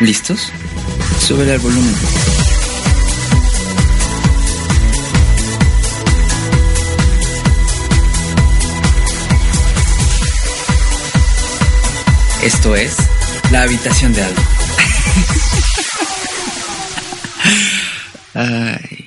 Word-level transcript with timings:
¿Listos? 0.00 0.50
Sube 1.20 1.50
el 1.50 1.58
volumen. 1.60 1.94
Esto 12.42 12.74
es 12.74 12.96
La 13.52 13.62
Habitación 13.62 14.12
de 14.12 14.24
Aldo. 14.24 14.42
Ay. 18.34 19.04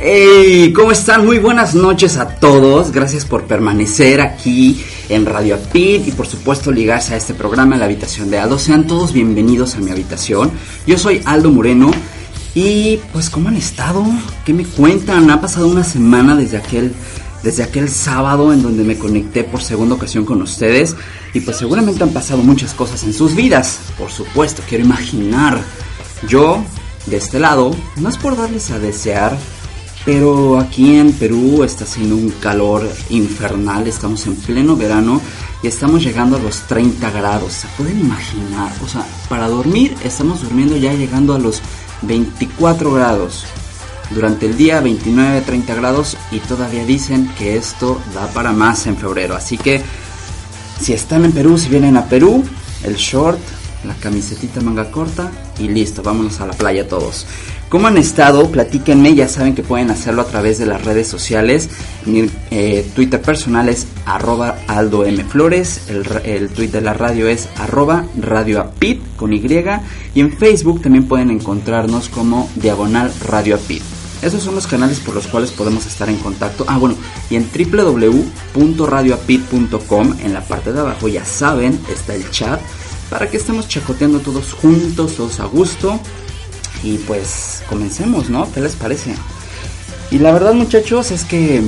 Hey, 0.00 0.72
¿cómo 0.72 0.92
están? 0.92 1.24
Muy 1.24 1.38
buenas 1.38 1.74
noches 1.74 2.16
a 2.16 2.28
todos. 2.28 2.92
Gracias 2.92 3.24
por 3.24 3.44
permanecer 3.44 4.20
aquí 4.20 4.84
en 5.08 5.26
Radio 5.26 5.56
Apit 5.56 6.06
y 6.06 6.12
por 6.12 6.26
supuesto 6.26 6.70
ligarse 6.70 7.14
a 7.14 7.16
este 7.16 7.34
programa 7.34 7.74
en 7.74 7.80
la 7.80 7.86
habitación 7.86 8.30
de 8.30 8.38
Aldo. 8.38 8.58
Sean 8.58 8.86
todos 8.86 9.12
bienvenidos 9.12 9.74
a 9.74 9.78
mi 9.78 9.90
habitación. 9.90 10.52
Yo 10.86 10.96
soy 10.96 11.22
Aldo 11.24 11.50
Moreno. 11.50 11.90
Y 12.54 12.98
pues, 13.12 13.30
¿cómo 13.30 13.48
han 13.48 13.56
estado? 13.56 14.04
¿Qué 14.44 14.52
me 14.52 14.64
cuentan? 14.64 15.30
Ha 15.30 15.40
pasado 15.40 15.68
una 15.68 15.84
semana 15.84 16.36
desde 16.36 16.58
aquel 16.58 16.92
desde 17.42 17.62
aquel 17.62 17.88
sábado 17.88 18.52
en 18.52 18.62
donde 18.62 18.84
me 18.84 18.98
conecté 18.98 19.44
por 19.44 19.62
segunda 19.62 19.94
ocasión 19.94 20.24
con 20.24 20.42
ustedes. 20.42 20.96
Y 21.34 21.40
pues 21.40 21.56
seguramente 21.56 22.02
han 22.02 22.10
pasado 22.10 22.42
muchas 22.42 22.74
cosas 22.74 23.02
en 23.04 23.12
sus 23.12 23.34
vidas, 23.34 23.78
por 23.98 24.10
supuesto, 24.10 24.62
quiero 24.68 24.84
imaginar. 24.84 25.60
Yo, 26.28 26.64
de 27.06 27.16
este 27.16 27.38
lado, 27.38 27.74
no 27.96 28.08
es 28.08 28.16
por 28.16 28.36
darles 28.36 28.70
a 28.70 28.78
desear, 28.78 29.36
pero 30.04 30.58
aquí 30.58 30.96
en 30.96 31.12
Perú 31.12 31.64
está 31.64 31.84
haciendo 31.84 32.16
un 32.16 32.30
calor 32.30 32.88
infernal, 33.10 33.86
estamos 33.86 34.26
en 34.26 34.36
pleno 34.36 34.76
verano 34.76 35.20
y 35.62 35.68
estamos 35.68 36.02
llegando 36.02 36.36
a 36.36 36.40
los 36.40 36.60
30 36.62 37.10
grados, 37.10 37.52
¿se 37.52 37.68
pueden 37.76 38.00
imaginar? 38.00 38.72
O 38.84 38.88
sea, 38.88 39.06
para 39.28 39.48
dormir 39.48 39.94
estamos 40.04 40.42
durmiendo 40.42 40.76
ya 40.76 40.92
llegando 40.92 41.34
a 41.34 41.38
los 41.38 41.60
24 42.02 42.92
grados 42.92 43.46
durante 44.14 44.46
el 44.46 44.56
día 44.56 44.82
29-30 44.82 45.76
grados 45.76 46.16
y 46.30 46.38
todavía 46.40 46.84
dicen 46.84 47.30
que 47.38 47.56
esto 47.56 48.00
da 48.14 48.26
para 48.28 48.52
más 48.52 48.86
en 48.86 48.96
febrero. 48.96 49.34
Así 49.34 49.58
que 49.58 49.82
si 50.80 50.92
están 50.92 51.24
en 51.24 51.32
Perú, 51.32 51.58
si 51.58 51.68
vienen 51.68 51.96
a 51.96 52.06
Perú, 52.06 52.44
el 52.84 52.96
short, 52.96 53.40
la 53.84 53.94
camisetita 53.94 54.60
manga 54.60 54.90
corta 54.90 55.30
y 55.58 55.68
listo, 55.68 56.02
vámonos 56.02 56.40
a 56.40 56.46
la 56.46 56.52
playa 56.52 56.88
todos. 56.88 57.26
¿Cómo 57.72 57.86
han 57.86 57.96
estado? 57.96 58.50
Platíquenme, 58.50 59.14
ya 59.14 59.28
saben 59.28 59.54
que 59.54 59.62
pueden 59.62 59.90
hacerlo 59.90 60.20
a 60.20 60.26
través 60.26 60.58
de 60.58 60.66
las 60.66 60.84
redes 60.84 61.08
sociales. 61.08 61.70
Mi 62.04 62.28
eh, 62.50 62.86
Twitter 62.94 63.22
personal 63.22 63.70
es 63.70 63.86
arroba 64.04 64.58
Aldo 64.66 65.06
M. 65.06 65.24
Flores, 65.24 65.88
el, 65.88 66.04
el 66.24 66.50
tweet 66.50 66.68
de 66.68 66.82
la 66.82 66.92
radio 66.92 67.28
es 67.28 67.48
arroba 67.56 68.04
Radio 68.20 68.72
con 69.16 69.32
Y 69.32 69.42
y 70.14 70.20
en 70.20 70.36
Facebook 70.36 70.82
también 70.82 71.08
pueden 71.08 71.30
encontrarnos 71.30 72.10
como 72.10 72.50
diagonal 72.56 73.10
Radio 73.24 73.54
Apit. 73.54 73.91
Esos 74.22 74.42
son 74.42 74.54
los 74.54 74.66
canales 74.66 75.00
por 75.00 75.14
los 75.14 75.26
cuales 75.26 75.50
podemos 75.50 75.84
estar 75.86 76.08
en 76.08 76.16
contacto. 76.16 76.64
Ah, 76.68 76.78
bueno, 76.78 76.94
y 77.28 77.36
en 77.36 77.50
www.radioapit.com, 78.54 80.16
en 80.22 80.32
la 80.32 80.40
parte 80.42 80.72
de 80.72 80.80
abajo, 80.80 81.08
ya 81.08 81.24
saben, 81.24 81.78
está 81.92 82.14
el 82.14 82.30
chat 82.30 82.60
para 83.10 83.28
que 83.28 83.36
estemos 83.36 83.68
chacoteando 83.68 84.20
todos 84.20 84.54
juntos, 84.54 85.16
todos 85.16 85.40
a 85.40 85.44
gusto. 85.44 86.00
Y 86.82 86.98
pues 86.98 87.62
comencemos, 87.68 88.30
¿no? 88.30 88.50
¿Qué 88.52 88.60
les 88.60 88.74
parece? 88.74 89.14
Y 90.10 90.18
la 90.18 90.32
verdad, 90.32 90.54
muchachos, 90.54 91.10
es 91.10 91.24
que 91.24 91.62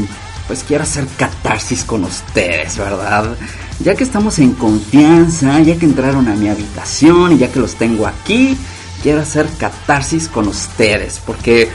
pues 0.46 0.64
quiero 0.64 0.84
hacer 0.84 1.06
catarsis 1.16 1.84
con 1.84 2.04
ustedes, 2.04 2.76
¿verdad? 2.76 3.36
Ya 3.80 3.94
que 3.94 4.04
estamos 4.04 4.38
en 4.38 4.52
confianza, 4.52 5.60
ya 5.60 5.76
que 5.76 5.86
entraron 5.86 6.28
a 6.28 6.34
mi 6.34 6.48
habitación 6.48 7.32
y 7.32 7.38
ya 7.38 7.50
que 7.50 7.60
los 7.60 7.74
tengo 7.74 8.06
aquí, 8.06 8.56
quiero 9.02 9.20
hacer 9.20 9.48
catarsis 9.58 10.28
con 10.28 10.48
ustedes, 10.48 11.20
porque 11.24 11.68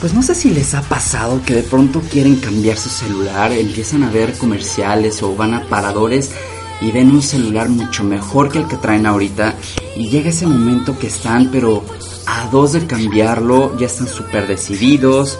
pues 0.00 0.14
no 0.14 0.22
sé 0.22 0.34
si 0.34 0.50
les 0.50 0.74
ha 0.74 0.80
pasado 0.80 1.42
que 1.44 1.54
de 1.54 1.62
pronto 1.62 2.00
quieren 2.00 2.36
cambiar 2.36 2.78
su 2.78 2.88
celular, 2.88 3.52
empiezan 3.52 4.02
a 4.02 4.10
ver 4.10 4.32
comerciales 4.38 5.22
o 5.22 5.36
van 5.36 5.52
a 5.52 5.64
paradores 5.68 6.30
y 6.80 6.90
ven 6.90 7.10
un 7.10 7.20
celular 7.20 7.68
mucho 7.68 8.02
mejor 8.02 8.50
que 8.50 8.58
el 8.58 8.66
que 8.66 8.78
traen 8.78 9.04
ahorita 9.04 9.54
y 9.96 10.08
llega 10.08 10.30
ese 10.30 10.46
momento 10.46 10.98
que 10.98 11.08
están 11.08 11.50
pero 11.50 11.84
a 12.26 12.48
dos 12.50 12.72
de 12.72 12.86
cambiarlo, 12.86 13.76
ya 13.76 13.86
están 13.86 14.08
súper 14.08 14.46
decididos, 14.46 15.38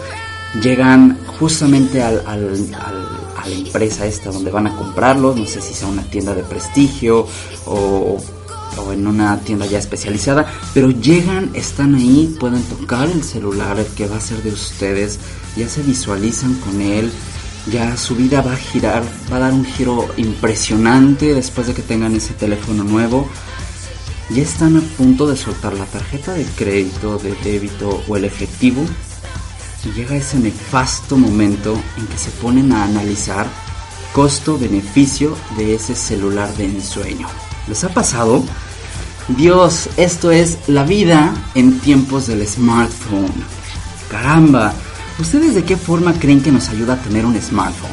llegan 0.61 1.17
justamente 1.39 2.03
al, 2.03 2.23
a 2.27 2.37
la 2.37 3.55
empresa 3.55 4.05
esta 4.05 4.29
donde 4.29 4.51
van 4.51 4.67
a 4.67 4.75
comprarlo, 4.75 5.33
no 5.35 5.45
sé 5.45 5.59
si 5.61 5.73
sea 5.73 5.87
una 5.87 6.03
tienda 6.03 6.35
de 6.35 6.43
prestigio 6.43 7.25
o 7.65 8.19
en 8.93 9.07
una 9.07 9.39
tienda 9.39 9.65
ya 9.65 9.79
especializada, 9.79 10.45
pero 10.73 10.91
llegan, 10.91 11.51
están 11.53 11.95
ahí, 11.95 12.35
pueden 12.39 12.63
tocar 12.63 13.09
el 13.09 13.23
celular, 13.23 13.79
el 13.79 13.85
que 13.87 14.07
va 14.07 14.17
a 14.17 14.21
ser 14.21 14.41
de 14.43 14.51
ustedes, 14.51 15.19
ya 15.55 15.67
se 15.67 15.83
visualizan 15.83 16.53
con 16.55 16.81
él, 16.81 17.11
ya 17.71 17.95
su 17.95 18.15
vida 18.15 18.41
va 18.41 18.53
a 18.53 18.57
girar, 18.57 19.03
va 19.31 19.37
a 19.37 19.39
dar 19.41 19.53
un 19.53 19.65
giro 19.65 20.07
impresionante 20.17 21.33
después 21.33 21.67
de 21.67 21.73
que 21.73 21.81
tengan 21.81 22.15
ese 22.15 22.33
teléfono 22.33 22.83
nuevo. 22.83 23.29
Ya 24.29 24.41
están 24.41 24.77
a 24.77 24.81
punto 24.97 25.27
de 25.27 25.35
soltar 25.35 25.73
la 25.73 25.85
tarjeta 25.85 26.33
de 26.33 26.45
crédito, 26.45 27.17
de 27.17 27.35
débito 27.43 28.01
o 28.07 28.17
el 28.17 28.25
efectivo. 28.25 28.83
Y 29.83 29.91
llega 29.91 30.15
ese 30.15 30.39
nefasto 30.39 31.17
momento 31.17 31.77
en 31.97 32.07
que 32.07 32.17
se 32.17 32.31
ponen 32.31 32.71
a 32.71 32.85
analizar 32.85 33.47
costo-beneficio 34.13 35.35
de 35.57 35.75
ese 35.75 35.95
celular 35.95 36.53
de 36.55 36.65
ensueño. 36.65 37.27
¿Les 37.67 37.83
ha 37.83 37.89
pasado? 37.89 38.43
Dios, 39.27 39.89
esto 39.97 40.31
es 40.31 40.57
la 40.67 40.83
vida 40.83 41.33
en 41.55 41.79
tiempos 41.79 42.27
del 42.27 42.45
smartphone. 42.47 43.31
Caramba, 44.09 44.73
¿ustedes 45.19 45.55
de 45.55 45.63
qué 45.63 45.77
forma 45.77 46.13
creen 46.13 46.41
que 46.41 46.51
nos 46.51 46.69
ayuda 46.69 46.95
a 46.95 47.01
tener 47.01 47.25
un 47.25 47.39
smartphone? 47.39 47.91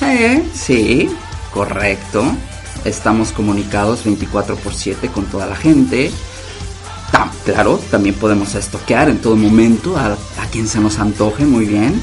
Eh, 0.00 0.48
sí, 0.54 1.10
correcto. 1.52 2.24
Estamos 2.84 3.32
comunicados 3.32 4.04
24 4.04 4.56
por 4.56 4.74
7 4.74 5.08
con 5.08 5.26
toda 5.26 5.46
la 5.46 5.56
gente. 5.56 6.10
claro, 7.44 7.80
también 7.90 8.14
podemos 8.14 8.54
estoquear 8.54 9.08
en 9.08 9.18
todo 9.18 9.36
momento 9.36 9.96
a 9.98 10.16
quien 10.50 10.68
se 10.68 10.80
nos 10.80 10.98
antoje 10.98 11.44
muy 11.44 11.66
bien. 11.66 12.00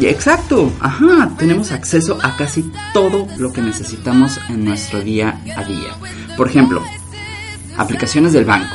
Exacto, 0.00 0.72
ajá, 0.80 1.30
tenemos 1.38 1.72
acceso 1.72 2.18
a 2.22 2.36
casi 2.36 2.70
todo 2.92 3.26
lo 3.36 3.52
que 3.52 3.60
necesitamos 3.60 4.38
en 4.48 4.64
nuestro 4.64 5.00
día 5.00 5.40
a 5.56 5.64
día. 5.64 5.90
Por 6.36 6.48
ejemplo, 6.48 6.82
aplicaciones 7.76 8.32
del 8.32 8.44
banco, 8.44 8.74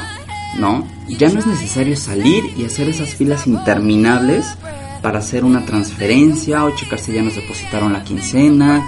¿no? 0.57 0.85
Ya 1.07 1.29
no 1.29 1.39
es 1.39 1.47
necesario 1.47 1.95
salir 1.95 2.43
y 2.57 2.65
hacer 2.65 2.89
esas 2.89 3.09
filas 3.09 3.47
interminables 3.47 4.45
para 5.01 5.19
hacer 5.19 5.43
una 5.45 5.65
transferencia 5.65 6.65
o 6.65 6.75
checar 6.75 6.99
si 6.99 7.13
ya 7.13 7.21
nos 7.21 7.35
depositaron 7.35 7.93
la 7.93 8.03
quincena 8.03 8.85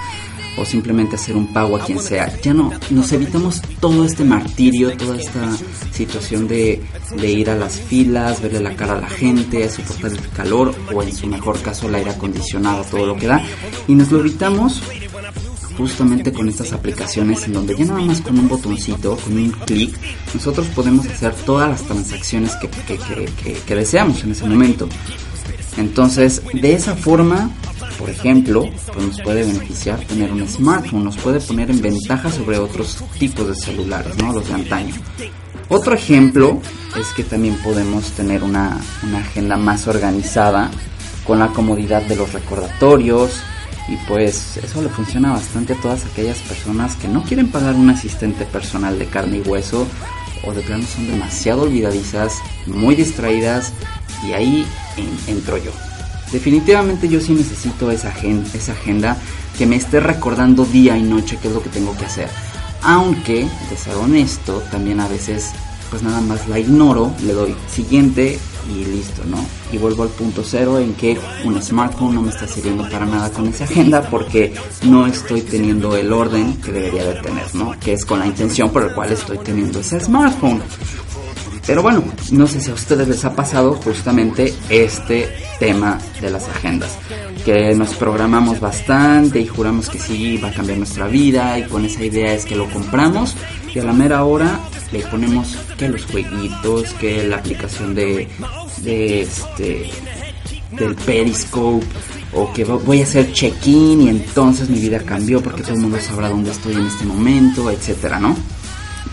o 0.58 0.66
simplemente 0.66 1.16
hacer 1.16 1.36
un 1.36 1.48
pago 1.48 1.76
a 1.78 1.86
quien 1.86 2.00
sea. 2.00 2.32
Ya 2.42 2.54
no, 2.54 2.72
nos 2.90 3.12
evitamos 3.12 3.62
todo 3.80 4.06
este 4.06 4.24
martirio, 4.24 4.96
toda 4.98 5.18
esta 5.18 5.50
situación 5.92 6.48
de, 6.48 6.82
de 7.16 7.32
ir 7.32 7.50
a 7.50 7.56
las 7.56 7.80
filas, 7.80 8.42
verle 8.42 8.62
la 8.62 8.76
cara 8.76 8.94
a 8.94 9.02
la 9.02 9.10
gente, 9.10 9.68
soportar 9.70 10.12
el 10.12 10.30
calor 10.30 10.76
o 10.94 11.04
en 11.04 11.16
su 11.16 11.28
mejor 11.28 11.62
caso 11.62 11.88
el 11.88 11.96
aire 11.96 12.12
acondicionado, 12.12 12.84
todo 12.84 13.06
lo 13.06 13.16
que 13.16 13.28
da. 13.28 13.44
Y 13.88 13.96
nos 13.96 14.12
lo 14.12 14.20
evitamos 14.20 14.82
justamente 15.78 16.32
con 16.32 16.50
estas 16.50 16.74
aplicaciones 16.74 17.46
en 17.46 17.54
donde 17.54 17.76
ya 17.76 17.86
nada 17.86 18.02
más 18.02 18.22
con 18.22 18.38
un 18.38 18.48
botoncito, 18.48 19.18
con 19.18 19.38
un 19.38 19.52
clic, 19.52 19.98
nosotros 20.34 20.68
podemos 20.68 21.06
hacer 21.08 21.34
todas 21.46 21.70
las 21.70 21.84
transacciones 21.84 22.56
que, 22.56 22.70
que, 22.70 23.54
que, 23.54 23.76
deseamos 23.76 24.24
en 24.24 24.32
ese 24.32 24.46
momento. 24.46 24.88
Entonces, 25.78 26.42
de 26.54 26.74
esa 26.74 26.96
forma 26.96 27.52
por 27.98 28.10
ejemplo, 28.10 28.70
pues 28.94 29.06
nos 29.06 29.22
puede 29.22 29.46
beneficiar 29.46 30.00
tener 30.02 30.32
un 30.32 30.46
smartphone, 30.48 31.06
nos 31.06 31.16
puede 31.16 31.40
poner 31.40 31.72
en 31.72 31.82
ventaja 31.82 32.30
sobre 32.30 32.58
otros 32.58 33.02
tipos 33.18 33.48
de 33.48 33.56
celulares, 33.56 34.18
¿no? 34.18 34.34
Los 34.34 34.48
de 34.48 34.54
antaño. 34.54 34.94
Otro 35.70 35.96
ejemplo 35.96 36.62
es 37.00 37.08
que 37.16 37.24
también 37.24 37.56
podemos 37.64 38.12
tener 38.12 38.44
una, 38.44 38.80
una 39.04 39.20
agenda 39.20 39.56
más 39.58 39.88
organizada 39.88 40.70
con 41.26 41.40
la 41.40 41.48
comodidad 41.48 42.04
de 42.04 42.16
los 42.16 42.34
recordatorios, 42.34 43.42
y 43.88 43.98
pues 44.08 44.58
eso 44.58 44.82
le 44.82 44.90
funciona 44.90 45.32
bastante 45.32 45.74
a 45.74 45.82
todas 45.82 46.06
aquellas 46.06 46.40
personas 46.40 46.96
que 46.96 47.08
no 47.08 47.24
quieren 47.24 47.50
pagar 47.50 47.76
un 47.76 47.90
asistente 47.90 48.46
personal 48.46 48.98
de 48.98 49.06
carne 49.06 49.38
y 49.38 49.42
hueso 49.42 49.88
o 50.44 50.54
de 50.54 50.62
plano 50.62 50.84
son 50.86 51.08
demasiado 51.08 51.64
olvidadizas, 51.64 52.40
muy 52.66 52.96
distraídas 52.96 53.74
y 54.28 54.34
ahí 54.34 54.68
entro 55.28 55.58
yo. 55.58 55.72
Definitivamente 56.32 57.08
yo 57.08 57.20
sí 57.20 57.34
necesito 57.34 57.92
esa, 57.92 58.14
esa 58.54 58.72
agenda 58.72 59.18
que 59.58 59.66
me 59.66 59.76
esté 59.76 60.00
recordando 60.00 60.66
día 60.66 60.98
y 60.98 61.04
noche 61.04 61.38
qué 61.42 61.48
es 61.48 61.54
lo 61.54 61.62
que 61.62 61.70
tengo 61.70 61.96
que 61.96 62.06
hacer. 62.06 62.30
Aunque, 62.82 63.48
de 63.70 63.78
ser 63.78 63.96
honesto, 63.96 64.64
también 64.72 65.00
a 65.00 65.08
veces 65.08 65.52
pues 65.90 66.04
nada 66.04 66.22
más 66.22 66.48
la 66.48 66.60
ignoro, 66.60 67.14
le 67.24 67.34
doy 67.34 67.56
siguiente 67.70 68.40
y 68.70 68.86
listo, 68.86 69.24
¿no? 69.26 69.38
Y 69.72 69.78
vuelvo 69.78 70.04
al 70.04 70.10
punto 70.10 70.44
cero 70.44 70.80
en 70.80 70.94
que 70.94 71.18
un 71.44 71.62
smartphone 71.62 72.16
no 72.16 72.22
me 72.22 72.30
está 72.30 72.48
sirviendo 72.48 72.88
para 72.90 73.06
nada 73.06 73.30
con 73.32 73.48
esa 73.48 73.66
agenda 73.66 74.02
porque 74.10 74.54
no 74.84 75.06
estoy 75.06 75.42
teniendo 75.42 75.96
el 75.96 76.12
orden 76.12 76.56
que 76.58 76.72
debería 76.72 77.06
de 77.06 77.22
tener, 77.22 77.54
¿no? 77.56 77.76
Que 77.80 77.94
es 77.94 78.06
con 78.06 78.20
la 78.20 78.28
intención 78.28 78.70
por 78.72 78.86
la 78.86 78.94
cual 78.94 79.12
estoy 79.12 79.38
teniendo 79.40 79.80
ese 79.80 80.00
smartphone. 80.00 80.62
Pero 81.68 81.82
bueno, 81.82 82.04
no 82.32 82.46
sé 82.46 82.62
si 82.62 82.70
a 82.70 82.76
ustedes 82.76 83.08
les 83.08 83.26
ha 83.26 83.36
pasado 83.36 83.74
justamente 83.74 84.54
este 84.70 85.28
tema 85.60 85.98
de 86.22 86.30
las 86.30 86.48
agendas. 86.48 86.98
Que 87.44 87.74
nos 87.74 87.96
programamos 87.96 88.60
bastante 88.60 89.40
y 89.40 89.48
juramos 89.48 89.90
que 89.90 89.98
sí 89.98 90.38
va 90.38 90.50
a 90.50 90.54
cambiar 90.54 90.78
nuestra 90.78 91.08
vida 91.08 91.58
y 91.58 91.64
con 91.64 91.84
esa 91.86 92.04
idea 92.04 92.34
es 92.34 92.46
que 92.46 92.56
lo 92.56 92.70
compramos 92.70 93.36
y 93.76 93.80
a 93.80 93.84
la 93.84 93.94
mera 93.94 94.24
hora 94.24 94.60
le 94.92 95.00
ponemos 95.02 95.58
que 95.78 95.90
los 95.90 96.06
jueguitos, 96.06 96.94
que 96.94 97.28
la 97.28 97.38
aplicación 97.38 97.94
de, 97.94 98.28
de 98.78 99.22
este 99.22 99.92
del 100.72 100.96
Periscope 100.96 101.86
o 102.34 102.52
que 102.54 102.64
voy 102.64 103.02
a 103.02 103.04
hacer 103.04 103.32
check-in 103.32 104.02
y 104.02 104.10
entonces 104.10 104.70
mi 104.70 104.80
vida 104.80 105.00
cambió 105.00 105.42
porque 105.42 105.62
todo 105.62 105.74
el 105.74 105.82
mundo 105.82 105.98
sabrá 106.00 106.30
dónde 106.30 106.52
estoy 106.52 106.74
en 106.74 106.86
este 106.86 107.06
momento, 107.06 107.70
etcétera, 107.70 108.20
¿no? 108.20 108.36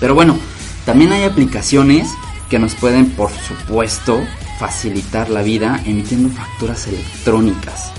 Pero 0.00 0.14
bueno, 0.14 0.36
también 0.84 1.12
hay 1.12 1.24
aplicaciones 1.24 2.08
que 2.48 2.58
nos 2.58 2.74
pueden, 2.74 3.10
por 3.10 3.30
supuesto, 3.30 4.20
facilitar 4.58 5.30
la 5.30 5.42
vida 5.42 5.80
emitiendo 5.86 6.28
facturas 6.28 6.86
electrónicas. 6.86 7.92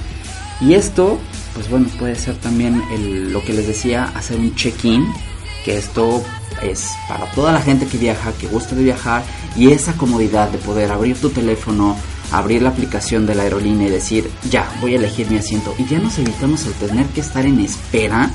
Y 0.62 0.74
esto, 0.74 1.20
pues 1.54 1.70
bueno, 1.70 1.88
puede 2.00 2.16
ser 2.16 2.36
también 2.36 2.82
lo 3.32 3.44
que 3.44 3.54
les 3.54 3.68
decía, 3.68 4.12
hacer 4.16 4.38
un 4.38 4.54
check-in, 4.56 5.08
que 5.64 5.78
esto 5.78 6.24
es 6.64 6.90
para 7.08 7.30
toda 7.32 7.52
la 7.52 7.62
gente 7.62 7.86
que 7.86 7.98
viaja, 7.98 8.34
que 8.34 8.48
gusta 8.48 8.76
de 8.76 8.84
viajar 8.84 9.24
y 9.56 9.72
esa 9.72 9.94
comodidad 9.94 10.50
de 10.50 10.58
poder 10.58 10.92
abrir 10.92 11.20
tu 11.20 11.30
teléfono, 11.30 11.96
abrir 12.32 12.62
la 12.62 12.70
aplicación 12.70 13.26
de 13.26 13.36
la 13.36 13.44
aerolínea 13.44 13.88
y 13.88 13.92
decir, 13.92 14.30
ya, 14.50 14.72
voy 14.82 14.94
a 14.94 14.98
elegir 14.98 15.30
mi 15.30 15.38
asiento. 15.38 15.74
Y 15.78 15.86
ya 15.86 16.00
nos 16.00 16.18
evitamos 16.18 16.66
el 16.66 16.74
tener 16.74 17.06
que 17.08 17.22
estar 17.22 17.46
en 17.46 17.60
espera 17.60 18.32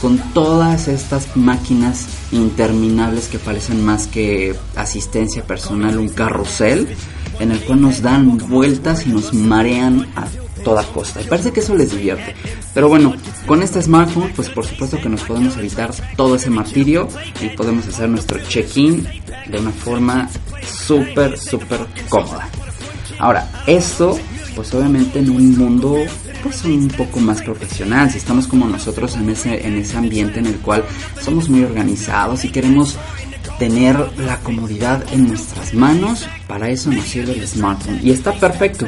con 0.00 0.18
todas 0.32 0.88
estas 0.88 1.36
máquinas 1.36 2.06
interminables 2.32 3.28
que 3.28 3.38
parecen 3.38 3.84
más 3.84 4.06
que 4.06 4.54
asistencia 4.76 5.44
personal, 5.44 5.98
un 5.98 6.08
carrusel 6.08 6.88
en 7.40 7.52
el 7.52 7.60
cual 7.60 7.80
nos 7.80 8.02
dan 8.02 8.38
vueltas 8.38 9.06
y 9.06 9.10
nos 9.10 9.32
marean 9.32 10.06
a 10.16 10.26
toda 10.64 10.82
costa. 10.82 11.20
Y 11.20 11.24
parece 11.26 11.52
que 11.52 11.60
eso 11.60 11.76
les 11.76 11.92
divierte. 11.92 12.34
Pero 12.72 12.88
bueno, 12.88 13.14
con 13.46 13.62
este 13.62 13.80
smartphone, 13.80 14.32
pues 14.34 14.48
por 14.50 14.66
supuesto 14.66 14.98
que 15.00 15.08
nos 15.08 15.22
podemos 15.22 15.56
evitar 15.56 15.92
todo 16.16 16.34
ese 16.34 16.50
martirio 16.50 17.08
y 17.40 17.48
podemos 17.50 17.86
hacer 17.86 18.08
nuestro 18.08 18.40
check-in 18.48 19.06
de 19.46 19.58
una 19.58 19.70
forma 19.70 20.28
súper, 20.66 21.38
súper 21.38 21.80
cómoda. 22.08 22.48
Ahora, 23.18 23.48
esto, 23.66 24.18
pues 24.56 24.74
obviamente 24.74 25.20
en 25.20 25.30
un 25.30 25.56
mundo 25.56 25.98
pues 26.42 26.62
un 26.64 26.88
poco 26.88 27.20
más 27.20 27.40
profesional, 27.40 28.10
si 28.10 28.18
estamos 28.18 28.46
como 28.46 28.68
nosotros 28.68 29.16
en 29.16 29.30
ese, 29.30 29.66
en 29.66 29.78
ese 29.78 29.96
ambiente 29.96 30.40
en 30.40 30.46
el 30.46 30.56
cual 30.56 30.84
somos 31.22 31.48
muy 31.48 31.64
organizados 31.64 32.44
y 32.44 32.50
queremos 32.50 32.98
tener 33.58 33.96
la 34.18 34.38
comodidad 34.40 35.04
en 35.12 35.28
nuestras 35.28 35.74
manos, 35.74 36.26
para 36.46 36.68
eso 36.68 36.90
nos 36.90 37.04
sirve 37.04 37.32
el 37.32 37.46
smartphone. 37.46 38.00
Y 38.02 38.10
está 38.10 38.32
perfecto, 38.32 38.86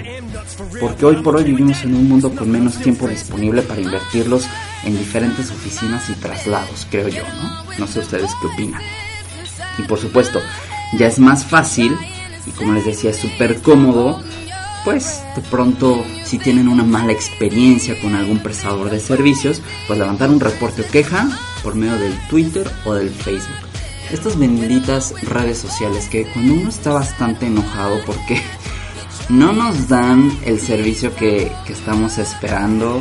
porque 0.81 1.05
hoy 1.05 1.17
por 1.17 1.37
hoy 1.37 1.44
vivimos 1.44 1.82
en 1.85 1.94
un 1.94 2.08
mundo 2.08 2.35
con 2.35 2.50
menos 2.50 2.76
tiempo 2.79 3.08
disponible 3.08 3.62
para 3.62 3.81
invertirlos 3.81 4.47
en 4.85 4.99
diferentes 4.99 5.50
oficinas 5.50 6.08
y 6.11 6.14
traslados, 6.14 6.87
creo 6.91 7.08
yo, 7.08 7.23
¿no? 7.43 7.64
No 7.79 7.87
sé 7.87 8.00
ustedes 8.00 8.31
qué 8.41 8.47
opinan. 8.47 8.82
Y 9.79 9.82
por 9.82 9.99
supuesto, 9.99 10.41
ya 10.99 11.06
es 11.06 11.19
más 11.19 11.44
fácil 11.44 11.97
y 12.47 12.50
como 12.50 12.73
les 12.73 12.85
decía, 12.85 13.11
es 13.11 13.17
súper 13.17 13.61
cómodo, 13.61 14.20
pues 14.85 15.20
de 15.35 15.43
pronto 15.43 16.05
si 16.25 16.38
tienen 16.38 16.69
una 16.69 16.85
mala 16.85 17.12
experiencia 17.12 18.00
con 18.00 18.14
algún 18.14 18.38
prestador 18.38 18.91
de 18.91 19.00
servicios, 19.00 19.61
pues 19.87 19.99
levantar 19.99 20.31
un 20.31 20.41
reporte 20.41 20.82
o 20.82 20.87
queja 20.87 21.29
por 21.62 21.75
medio 21.75 21.99
del 21.99 22.17
Twitter 22.29 22.70
o 22.85 22.94
del 22.94 23.11
Facebook 23.11 23.66
estas 24.12 24.38
benditas 24.38 25.14
redes 25.23 25.58
sociales 25.58 26.08
que 26.08 26.25
cuando 26.32 26.55
uno 26.55 26.69
está 26.69 26.93
bastante 26.93 27.47
enojado 27.47 27.99
porque 28.06 28.41
no 29.29 29.53
nos 29.53 29.88
dan 29.88 30.37
el 30.44 30.61
servicio 30.61 31.14
que, 31.14 31.50
estamos 31.69 32.19
esperando 32.19 33.00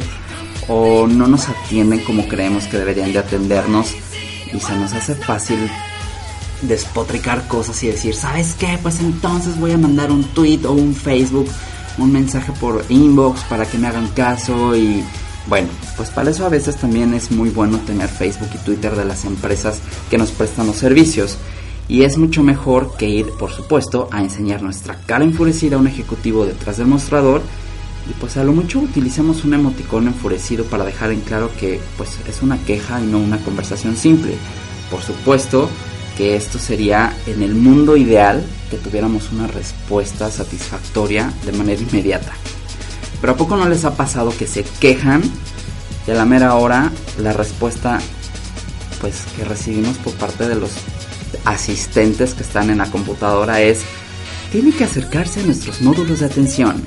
o 0.67 1.07
no 1.07 1.27
nos 1.27 1.47
atienden 1.47 1.99
como 1.99 2.27
creemos 2.27 2.65
que 2.65 2.77
deberían 2.77 3.13
de 3.13 3.19
atendernos 3.19 3.93
y 4.51 4.59
se 4.59 4.75
nos 4.75 4.93
hace 4.93 5.15
fácil 5.15 5.69
despotricar 6.61 7.47
cosas 7.47 7.83
y 7.83 7.87
decir, 7.87 8.15
¿sabes 8.15 8.55
qué? 8.57 8.79
Pues 8.81 8.99
entonces 8.99 9.59
voy 9.59 9.71
a 9.71 9.77
mandar 9.77 10.11
un 10.11 10.23
tweet 10.23 10.65
o 10.65 10.71
un 10.71 10.95
Facebook, 10.95 11.47
un 11.97 12.11
mensaje 12.11 12.51
por 12.53 12.83
inbox 12.89 13.43
para 13.43 13.65
que 13.65 13.77
me 13.77 13.87
hagan 13.87 14.07
caso 14.09 14.75
y 14.75 15.03
bueno, 15.47 15.69
pues 15.95 16.09
para 16.09 16.31
eso 16.31 16.45
a 16.45 16.49
veces 16.49 16.75
también 16.77 17.13
es 17.13 17.31
muy 17.31 17.49
bueno 17.49 17.77
tener 17.79 18.09
Facebook 18.09 18.49
y 18.53 18.57
Twitter 18.57 18.95
de 18.95 19.05
las 19.05 19.25
empresas 19.25 19.79
que 20.09 20.17
nos 20.17 20.31
prestan 20.31 20.67
los 20.67 20.77
servicios. 20.77 21.37
Y 21.87 22.01
es 22.03 22.17
mucho 22.17 22.41
mejor 22.41 22.97
que 22.97 23.07
ir, 23.07 23.29
por 23.37 23.51
supuesto, 23.51 24.09
a 24.11 24.21
enseñar 24.21 24.63
nuestra 24.63 24.95
cara 25.05 25.23
enfurecida 25.23 25.75
a 25.75 25.79
un 25.79 25.87
ejecutivo 25.87 26.45
detrás 26.45 26.77
del 26.77 26.87
mostrador. 26.87 27.41
Y 28.09 28.13
pues 28.13 28.37
a 28.37 28.43
lo 28.43 28.53
mucho 28.53 28.79
utilicemos 28.79 29.43
un 29.43 29.53
emoticón 29.53 30.07
enfurecido 30.07 30.65
para 30.65 30.85
dejar 30.85 31.11
en 31.11 31.21
claro 31.21 31.51
que 31.59 31.79
pues 31.97 32.19
es 32.27 32.41
una 32.41 32.57
queja 32.57 32.99
y 33.01 33.05
no 33.05 33.19
una 33.19 33.37
conversación 33.37 33.97
simple. 33.97 34.35
Por 34.89 35.01
supuesto 35.01 35.69
que 36.17 36.35
esto 36.35 36.57
sería 36.57 37.15
en 37.27 37.43
el 37.43 37.55
mundo 37.55 37.97
ideal 37.97 38.43
que 38.71 38.77
tuviéramos 38.77 39.31
una 39.31 39.47
respuesta 39.47 40.31
satisfactoria 40.31 41.31
de 41.45 41.51
manera 41.51 41.81
inmediata. 41.81 42.33
Pero 43.25 43.33
¿a 43.33 43.37
poco 43.37 43.57
no 43.57 43.67
les 43.67 43.85
ha 43.85 43.95
pasado 43.95 44.31
que 44.37 44.45
se 44.45 44.63
quejan 44.79 45.23
y 46.05 46.11
a 46.11 46.13
la 46.13 46.25
mera 46.25 46.53
hora 46.53 46.91
la 47.17 47.33
respuesta 47.33 47.99
pues 49.01 49.23
que 49.35 49.43
recibimos 49.43 49.97
por 49.97 50.13
parte 50.13 50.47
de 50.47 50.53
los 50.53 50.69
asistentes 51.43 52.35
que 52.35 52.43
están 52.43 52.69
en 52.69 52.77
la 52.77 52.91
computadora 52.91 53.61
es 53.61 53.81
tiene 54.51 54.73
que 54.73 54.83
acercarse 54.83 55.39
a 55.39 55.43
nuestros 55.43 55.81
módulos 55.81 56.19
de 56.19 56.27
atención. 56.27 56.83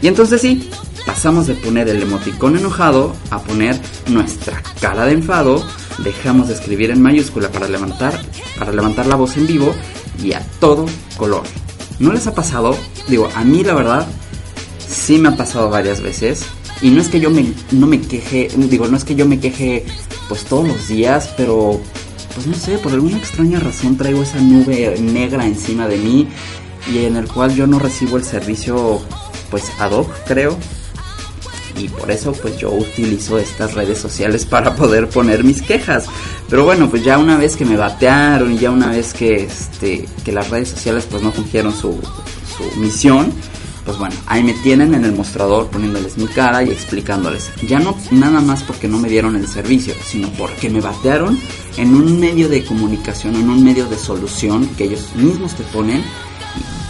Y 0.00 0.06
entonces 0.06 0.40
sí, 0.40 0.70
pasamos 1.04 1.48
de 1.48 1.54
poner 1.54 1.88
el 1.88 2.00
emoticón 2.00 2.56
enojado 2.56 3.16
a 3.32 3.40
poner 3.40 3.76
nuestra 4.06 4.62
cara 4.80 5.04
de 5.04 5.14
enfado, 5.14 5.66
dejamos 5.98 6.46
de 6.46 6.54
escribir 6.54 6.92
en 6.92 7.02
mayúscula 7.02 7.50
para 7.50 7.66
levantar, 7.66 8.22
para 8.56 8.70
levantar 8.70 9.06
la 9.06 9.16
voz 9.16 9.36
en 9.36 9.48
vivo 9.48 9.74
y 10.22 10.32
a 10.32 10.46
todo 10.60 10.86
color. 11.16 11.42
¿No 11.98 12.12
les 12.12 12.28
ha 12.28 12.36
pasado? 12.36 12.76
Digo, 13.08 13.28
a 13.34 13.42
mí 13.42 13.64
la 13.64 13.74
verdad 13.74 14.06
sí 15.02 15.18
me 15.18 15.30
ha 15.30 15.36
pasado 15.36 15.68
varias 15.68 16.00
veces. 16.00 16.44
Y 16.80 16.90
no 16.90 17.00
es 17.00 17.08
que 17.08 17.20
yo 17.20 17.30
me, 17.30 17.52
no 17.70 17.86
me 17.86 18.00
queje, 18.00 18.48
digo, 18.56 18.88
no 18.88 18.96
es 18.96 19.04
que 19.04 19.14
yo 19.14 19.26
me 19.26 19.38
queje 19.38 19.84
pues 20.28 20.44
todos 20.44 20.66
los 20.66 20.88
días, 20.88 21.32
pero 21.36 21.80
pues 22.34 22.46
no 22.46 22.54
sé, 22.54 22.78
por 22.78 22.92
alguna 22.92 23.18
extraña 23.18 23.60
razón 23.60 23.96
traigo 23.96 24.22
esa 24.22 24.40
nube 24.40 24.96
negra 24.98 25.46
encima 25.46 25.86
de 25.86 25.98
mí 25.98 26.28
y 26.90 27.04
en 27.04 27.16
el 27.16 27.28
cual 27.28 27.54
yo 27.54 27.66
no 27.66 27.78
recibo 27.78 28.16
el 28.16 28.24
servicio 28.24 29.00
pues 29.50 29.70
ad 29.78 29.92
hoc, 29.92 30.08
creo. 30.26 30.56
Y 31.76 31.88
por 31.88 32.10
eso 32.10 32.32
pues 32.32 32.58
yo 32.58 32.70
utilizo 32.70 33.38
estas 33.38 33.74
redes 33.74 33.98
sociales 33.98 34.44
para 34.44 34.74
poder 34.74 35.08
poner 35.08 35.44
mis 35.44 35.62
quejas. 35.62 36.06
Pero 36.48 36.64
bueno, 36.64 36.88
pues 36.90 37.04
ya 37.04 37.18
una 37.18 37.36
vez 37.36 37.56
que 37.56 37.64
me 37.64 37.76
batearon 37.76 38.52
y 38.52 38.58
ya 38.58 38.70
una 38.70 38.88
vez 38.88 39.12
que 39.12 39.44
este 39.44 40.06
que 40.24 40.32
las 40.32 40.50
redes 40.50 40.68
sociales 40.68 41.06
pues 41.10 41.22
no 41.22 41.32
cumplieron 41.32 41.72
su, 41.72 41.98
su 42.56 42.80
misión, 42.80 43.32
pues 43.84 43.98
bueno, 43.98 44.14
ahí 44.26 44.44
me 44.44 44.52
tienen 44.54 44.94
en 44.94 45.04
el 45.04 45.12
mostrador 45.12 45.68
poniéndoles 45.68 46.16
mi 46.16 46.26
cara 46.26 46.62
y 46.62 46.70
explicándoles. 46.70 47.50
Ya 47.66 47.80
no 47.80 47.96
nada 48.12 48.40
más 48.40 48.62
porque 48.62 48.86
no 48.88 48.98
me 48.98 49.08
dieron 49.08 49.34
el 49.34 49.48
servicio, 49.48 49.94
sino 50.04 50.28
porque 50.32 50.70
me 50.70 50.80
batearon 50.80 51.38
en 51.76 51.94
un 51.94 52.20
medio 52.20 52.48
de 52.48 52.64
comunicación, 52.64 53.34
en 53.34 53.50
un 53.50 53.64
medio 53.64 53.86
de 53.86 53.96
solución 53.96 54.68
que 54.76 54.84
ellos 54.84 55.14
mismos 55.16 55.54
te 55.54 55.64
ponen. 55.64 56.02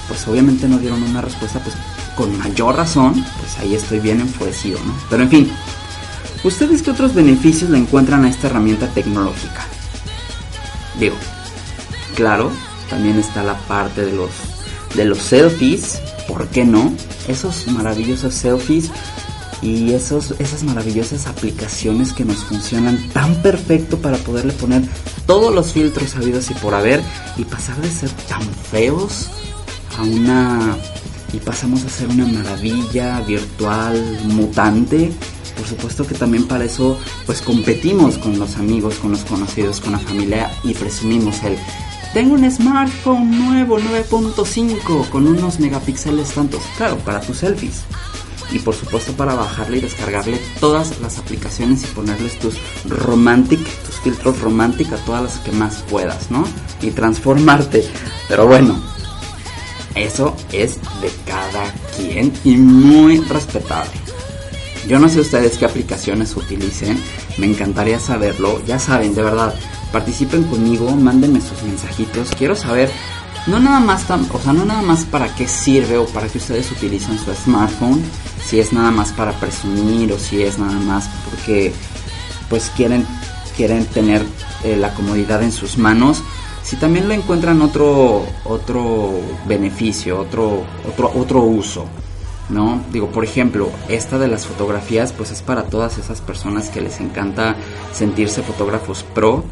Pues 0.09 0.27
obviamente 0.29 0.69
no 0.69 0.79
dieron 0.79 1.03
una 1.03 1.23
respuesta 1.23 1.61
pues 1.61 1.75
con 2.15 2.37
mayor 2.39 2.77
razón, 2.77 3.15
pues 3.41 3.59
ahí 3.59 3.75
estoy 3.75 4.01
bien 4.01 4.21
enfurecido, 4.21 4.79
¿no? 4.85 4.95
Pero 5.09 5.23
en 5.23 5.31
fin, 5.31 5.53
¿ustedes 6.45 6.83
qué 6.83 6.91
otros 6.91 7.15
beneficios 7.15 7.71
le 7.71 7.79
encuentran 7.79 8.25
a 8.25 8.29
esta 8.29 8.49
herramienta 8.49 8.87
tecnológica? 8.89 9.67
Digo, 11.01 11.17
claro, 12.15 12.51
también 12.91 13.19
está 13.19 13.43
la 13.43 13.57
parte 13.61 14.05
de 14.05 14.13
los, 14.13 14.31
de 14.95 15.07
los 15.07 15.19
selfies, 15.19 16.01
¿por 16.33 16.49
qué 16.49 16.65
no? 16.65 16.91
Esos 17.29 17.69
maravillosos 17.69 18.33
selfies 18.33 18.91
y 19.61 19.93
esos, 19.93 20.35
esas 20.39 20.63
maravillosas 20.65 21.27
aplicaciones 21.27 22.15
que 22.15 22.25
nos 22.25 22.39
funcionan 22.39 23.11
tan 23.11 23.35
perfecto 23.43 23.99
para 23.99 24.17
poderle 24.17 24.55
poner 24.55 24.83
todos 25.27 25.55
los 25.55 25.73
filtros 25.75 26.17
habidos 26.17 26.51
y 26.51 26.55
por 26.55 26.75
haber 26.75 27.03
y 27.37 27.45
pasar 27.45 27.77
de 27.77 27.91
ser 27.91 28.11
tan 28.29 28.43
feos 28.43 29.29
a 29.99 30.03
una 30.03 30.77
y 31.35 31.37
pasamos 31.37 31.85
a 31.85 31.91
ser 31.91 32.09
una 32.09 32.27
maravilla 32.27 33.21
virtual 33.21 34.19
mutante 34.25 35.13
por 35.57 35.67
supuesto 35.67 36.07
que 36.07 36.15
también 36.15 36.49
para 36.49 36.65
eso 36.65 36.99
pues 37.27 37.43
competimos 37.43 38.17
con 38.19 38.39
los 38.39 38.57
amigos 38.57 38.97
con 38.97 39.13
los 39.13 39.21
conocidos 39.21 39.81
con 39.81 39.93
la 39.93 39.99
familia 39.99 40.51
y 40.65 40.75
presumimos 40.75 41.43
el 41.45 41.57
tengo 42.13 42.35
un 42.35 42.51
smartphone 42.51 43.31
nuevo 43.31 43.79
9.5 43.79 45.09
con 45.09 45.27
unos 45.27 45.59
megapíxeles 45.61 46.33
tantos 46.33 46.63
claro 46.77 46.99
para 46.99 47.21
tus 47.21 47.39
selfies 47.39 47.85
y 48.53 48.59
por 48.59 48.75
supuesto 48.75 49.13
para 49.13 49.35
bajarle 49.35 49.79
y 49.79 49.81
descargarle 49.81 50.39
todas 50.61 51.01
las 51.01 51.19
aplicaciones 51.19 51.85
y 51.85 51.87
ponerles 51.87 52.39
tus 52.39 52.59
romantic, 52.87 53.61
tus 53.85 53.97
filtros 54.01 54.41
romantic 54.41 54.93
a 54.93 54.97
todas 54.97 55.23
las 55.23 55.39
que 55.39 55.53
más 55.53 55.83
puedas, 55.89 56.31
¿no? 56.31 56.45
Y 56.83 56.91
transformarte. 56.91 57.83
Pero 58.29 58.47
bueno, 58.47 58.79
eso 59.95 60.37
es 60.53 60.79
de 61.01 61.11
cada 61.27 61.73
quien 61.97 62.33
y 62.45 62.57
muy 62.57 63.21
respetable. 63.21 63.93
Yo 64.87 64.99
no 64.99 65.09
sé 65.09 65.21
ustedes 65.21 65.57
qué 65.57 65.65
aplicaciones 65.65 66.37
utilicen, 66.37 66.99
me 67.39 67.47
encantaría 67.47 67.99
saberlo. 67.99 68.63
Ya 68.67 68.79
saben, 68.79 69.15
de 69.15 69.23
verdad, 69.23 69.55
participen 69.93 70.45
conmigo, 70.45 70.91
mándenme 70.97 71.41
sus 71.41 71.63
mensajitos. 71.63 72.31
Quiero 72.37 72.57
saber 72.57 72.91
no 73.47 73.59
nada 73.59 73.81
más 73.81 74.07
o 74.11 74.39
sea, 74.39 74.53
no 74.53 74.65
nada 74.65 74.83
más 74.83 75.05
para 75.05 75.35
qué 75.35 75.49
sirve 75.49 75.99
o 75.99 76.07
para 76.07 76.29
que 76.29 76.39
ustedes 76.39 76.71
utilicen 76.71 77.19
su 77.19 77.33
smartphone, 77.35 78.03
si 78.45 78.61
es 78.61 78.73
nada 78.73 78.91
más 78.91 79.13
para 79.13 79.33
presumir 79.33 80.13
o 80.13 80.19
si 80.19 80.43
es 80.43 80.59
nada 80.59 80.79
más 80.79 81.09
porque 81.29 81.73
pues 82.49 82.71
quieren 82.77 83.07
quieren 83.57 83.85
tener 83.87 84.25
eh, 84.65 84.77
la 84.77 84.95
comodidad 84.95 85.43
en 85.43 85.53
sus 85.53 85.77
manos, 85.77 86.23
si 86.63 86.77
también 86.77 87.09
le 87.09 87.15
encuentran 87.15 87.61
otro 87.63 88.25
otro 88.45 89.21
beneficio, 89.47 90.21
otro 90.21 90.63
otro 90.89 91.13
otro 91.15 91.43
uso. 91.43 91.87
¿no? 92.49 92.83
Digo, 92.93 93.09
por 93.09 93.25
ejemplo, 93.25 93.71
esta 93.89 94.19
de 94.19 94.29
las 94.29 94.47
fotografías, 94.47 95.13
pues 95.13 95.31
es 95.31 95.41
para 95.41 95.65
todas 95.65 95.97
esas 95.97 96.21
personas 96.21 96.69
que 96.69 96.83
les 96.83 97.01
encanta 97.01 97.57
sentirse 97.95 98.43
fotógrafos 98.43 99.05
pro, 99.15 99.45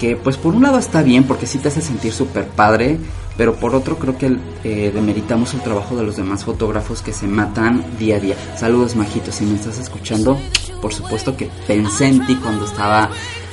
que 0.00 0.16
pues 0.16 0.38
por 0.38 0.54
un 0.54 0.62
lado 0.62 0.78
está 0.78 1.02
bien 1.02 1.24
porque 1.24 1.46
sí 1.46 1.58
te 1.58 1.68
hace 1.68 1.82
sentir 1.82 2.12
súper 2.12 2.48
padre, 2.48 2.98
pero 3.36 3.56
por 3.56 3.74
otro 3.74 3.98
creo 3.98 4.16
que 4.16 4.34
eh, 4.64 4.90
demeritamos 4.94 5.52
el 5.52 5.60
trabajo 5.60 5.94
de 5.94 6.02
los 6.02 6.16
demás 6.16 6.42
fotógrafos 6.42 7.02
que 7.02 7.12
se 7.12 7.26
matan 7.26 7.84
día 7.98 8.16
a 8.16 8.20
día. 8.20 8.36
Saludos 8.56 8.96
Majito, 8.96 9.30
si 9.30 9.44
me 9.44 9.56
estás 9.56 9.78
escuchando, 9.78 10.40
por 10.80 10.94
supuesto 10.94 11.36
que 11.36 11.50
pensé 11.66 12.06
en 12.06 12.26
ti 12.26 12.34
cuando 12.36 12.64
estaba 12.64 13.10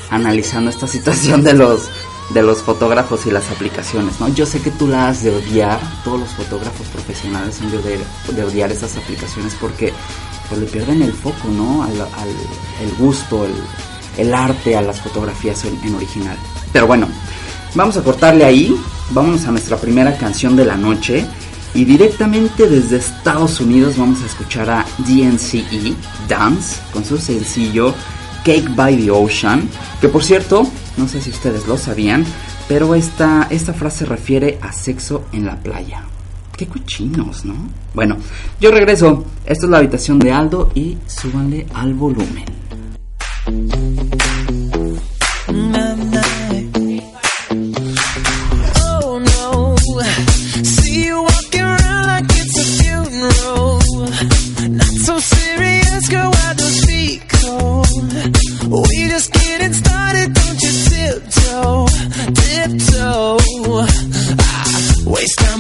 analizando 0.09 0.69
esta 0.69 0.87
situación 0.95 1.43
de 1.43 1.53
los 1.53 1.89
de 2.29 2.43
los 2.43 2.61
fotógrafos 2.61 3.25
y 3.25 3.31
las 3.31 3.49
aplicaciones, 3.51 4.19
¿no? 4.19 4.27
Yo 4.29 4.45
sé 4.45 4.61
que 4.61 4.71
tú 4.71 4.87
la 4.87 5.09
has 5.09 5.23
de 5.23 5.31
odiar, 5.33 5.79
todos 6.03 6.19
los 6.19 6.29
fotógrafos 6.29 6.87
profesionales 6.87 7.61
han 7.61 7.71
de, 7.71 8.43
odiar 8.43 8.69
esas 8.69 8.97
aplicaciones 8.97 9.55
porque 9.55 9.93
pues, 10.49 10.59
le 10.59 10.67
pierden 10.67 11.01
el 11.01 11.13
foco, 11.13 11.47
¿no? 11.49 11.83
Al, 11.83 11.93
el 11.93 12.93
gusto, 12.97 13.45
el, 13.45 13.53
el 14.17 14.33
arte 14.33 14.75
a 14.75 14.81
las 14.81 15.01
fotografías 15.01 15.63
en, 15.65 15.95
original. 15.95 16.37
Pero 16.71 16.87
bueno, 16.87 17.07
vamos 17.75 17.97
a 17.97 18.03
cortarle 18.03 18.45
ahí, 18.45 18.75
vámonos 19.11 19.45
a 19.45 19.51
nuestra 19.51 19.77
primera 19.77 20.17
canción 20.17 20.55
de 20.55 20.65
la 20.65 20.75
noche 20.77 21.25
y 21.73 21.85
directamente 21.85 22.67
desde 22.67 22.97
Estados 22.97 23.59
Unidos 23.59 23.97
vamos 23.97 24.21
a 24.23 24.25
escuchar 24.25 24.69
a 24.69 24.85
DNCE 24.99 25.95
Dance 26.27 26.81
con 26.91 27.05
su 27.05 27.17
sencillo 27.17 27.93
Cake 28.43 28.73
by 28.75 28.97
the 28.97 29.11
Ocean, 29.11 29.69
que 29.99 30.07
por 30.07 30.23
cierto, 30.23 30.67
no 30.95 31.07
sé 31.07 31.21
si 31.21 31.29
ustedes 31.29 31.67
lo 31.67 31.77
sabían, 31.77 32.25
pero 32.67 32.95
esta, 32.95 33.47
esta 33.49 33.73
frase 33.73 34.05
refiere 34.05 34.57
a 34.61 34.71
sexo 34.71 35.25
en 35.33 35.45
la 35.45 35.57
playa. 35.57 36.03
Qué 36.57 36.65
cochinos, 36.65 37.45
¿no? 37.45 37.53
Bueno, 37.93 38.17
yo 38.59 38.71
regreso. 38.71 39.25
Esto 39.45 39.67
es 39.67 39.69
la 39.69 39.77
habitación 39.77 40.17
de 40.17 40.31
Aldo 40.31 40.71
y 40.73 40.97
súbanle 41.05 41.67
al 41.73 41.93
volumen. 41.93 42.45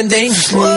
been 0.00 0.08
dangerous. 0.08 0.69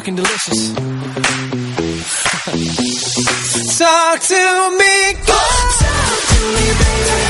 Fucking 0.00 0.16
delicious. 0.16 0.72
Talk 3.78 4.20
to 4.20 4.70
me, 4.78 5.14
talk 5.26 5.78
to 5.78 5.90
me, 6.54 6.66
baby. 6.78 7.29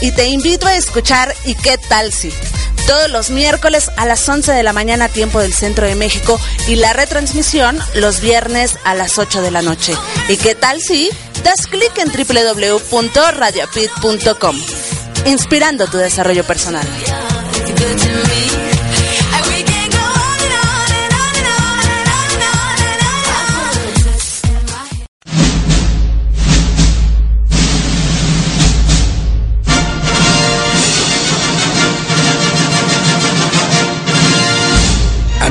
Y 0.00 0.12
te 0.12 0.26
invito 0.26 0.66
a 0.66 0.76
escuchar 0.76 1.34
¿Y 1.44 1.54
qué 1.54 1.78
tal 1.78 2.12
si? 2.12 2.32
Todos 2.86 3.10
los 3.10 3.30
miércoles 3.30 3.90
a 3.96 4.06
las 4.06 4.28
11 4.28 4.52
de 4.52 4.62
la 4.62 4.72
mañana 4.72 5.08
tiempo 5.08 5.40
del 5.40 5.52
Centro 5.52 5.84
de 5.86 5.96
México 5.96 6.40
y 6.68 6.76
la 6.76 6.92
retransmisión 6.92 7.80
los 7.94 8.20
viernes 8.20 8.78
a 8.84 8.94
las 8.94 9.18
8 9.18 9.42
de 9.42 9.50
la 9.50 9.62
noche. 9.62 9.92
¿Y 10.28 10.36
qué 10.36 10.54
tal 10.54 10.80
si? 10.80 11.10
Das 11.42 11.66
clic 11.66 11.98
en 11.98 12.12
www.radiopit.com 12.12 14.56
inspirando 15.26 15.88
tu 15.88 15.98
desarrollo 15.98 16.44
personal. 16.44 16.86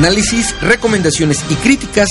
Análisis, 0.06 0.54
recomendaciones 0.62 1.44
y 1.50 1.56
críticas 1.56 2.08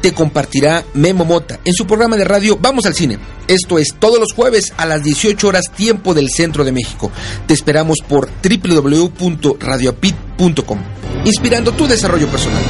te 0.00 0.12
compartirá 0.12 0.84
Memo 0.94 1.24
Mota 1.24 1.60
en 1.64 1.74
su 1.74 1.86
programa 1.86 2.16
de 2.16 2.24
radio 2.24 2.58
Vamos 2.60 2.86
al 2.86 2.94
Cine. 2.94 3.20
Esto 3.46 3.78
es 3.78 3.94
todos 4.00 4.18
los 4.18 4.32
jueves 4.32 4.72
a 4.76 4.84
las 4.84 5.04
18 5.04 5.46
horas 5.46 5.70
tiempo 5.70 6.12
del 6.12 6.28
centro 6.28 6.64
de 6.64 6.72
México. 6.72 7.12
Te 7.46 7.54
esperamos 7.54 7.98
por 8.00 8.28
www.radiopit.com, 8.42 10.78
inspirando 11.24 11.70
tu 11.70 11.86
desarrollo 11.86 12.26
personal. 12.26 12.64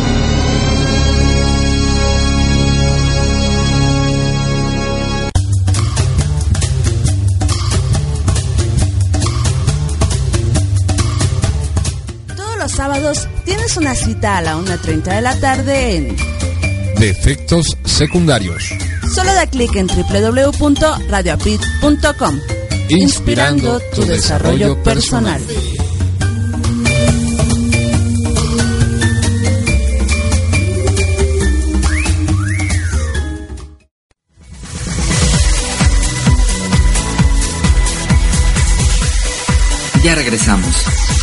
Sábados 13.06 13.28
tienes 13.44 13.76
una 13.76 13.94
cita 13.94 14.38
a 14.38 14.42
la 14.42 14.56
1.30 14.56 15.14
de 15.14 15.20
la 15.20 15.38
tarde 15.38 15.96
en 15.96 16.16
de 16.98 17.10
efectos 17.10 17.76
secundarios, 17.84 18.70
Solo 19.14 19.32
da 19.34 19.46
clic 19.46 19.76
en 19.76 19.86
www.radioapit.com. 19.86 22.40
inspirando 22.88 23.78
tu 23.94 24.04
desarrollo 24.06 24.82
personal. 24.82 25.42
Ya 40.02 40.14
regresamos. 40.14 41.15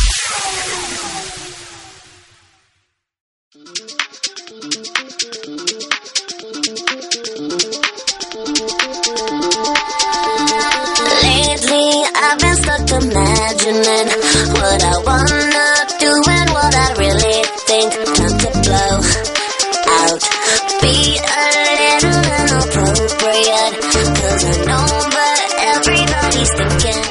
Imagining 13.66 14.52
what 14.60 14.80
I 14.82 14.96
wanna 15.08 15.66
do 15.98 16.12
and 16.28 16.50
what 16.52 16.74
I 16.74 16.88
really 17.00 17.38
think. 17.68 17.90
Time 18.16 18.36
to 18.44 18.50
blow 18.64 18.94
out. 20.00 20.22
Be 20.82 21.16
a 21.16 21.44
little 21.80 22.24
inappropriate. 22.40 23.74
Cause 24.20 24.44
I 24.44 24.54
know, 24.68 24.84
but 25.16 25.40
everybody's 25.72 26.52
thinking. 26.60 27.02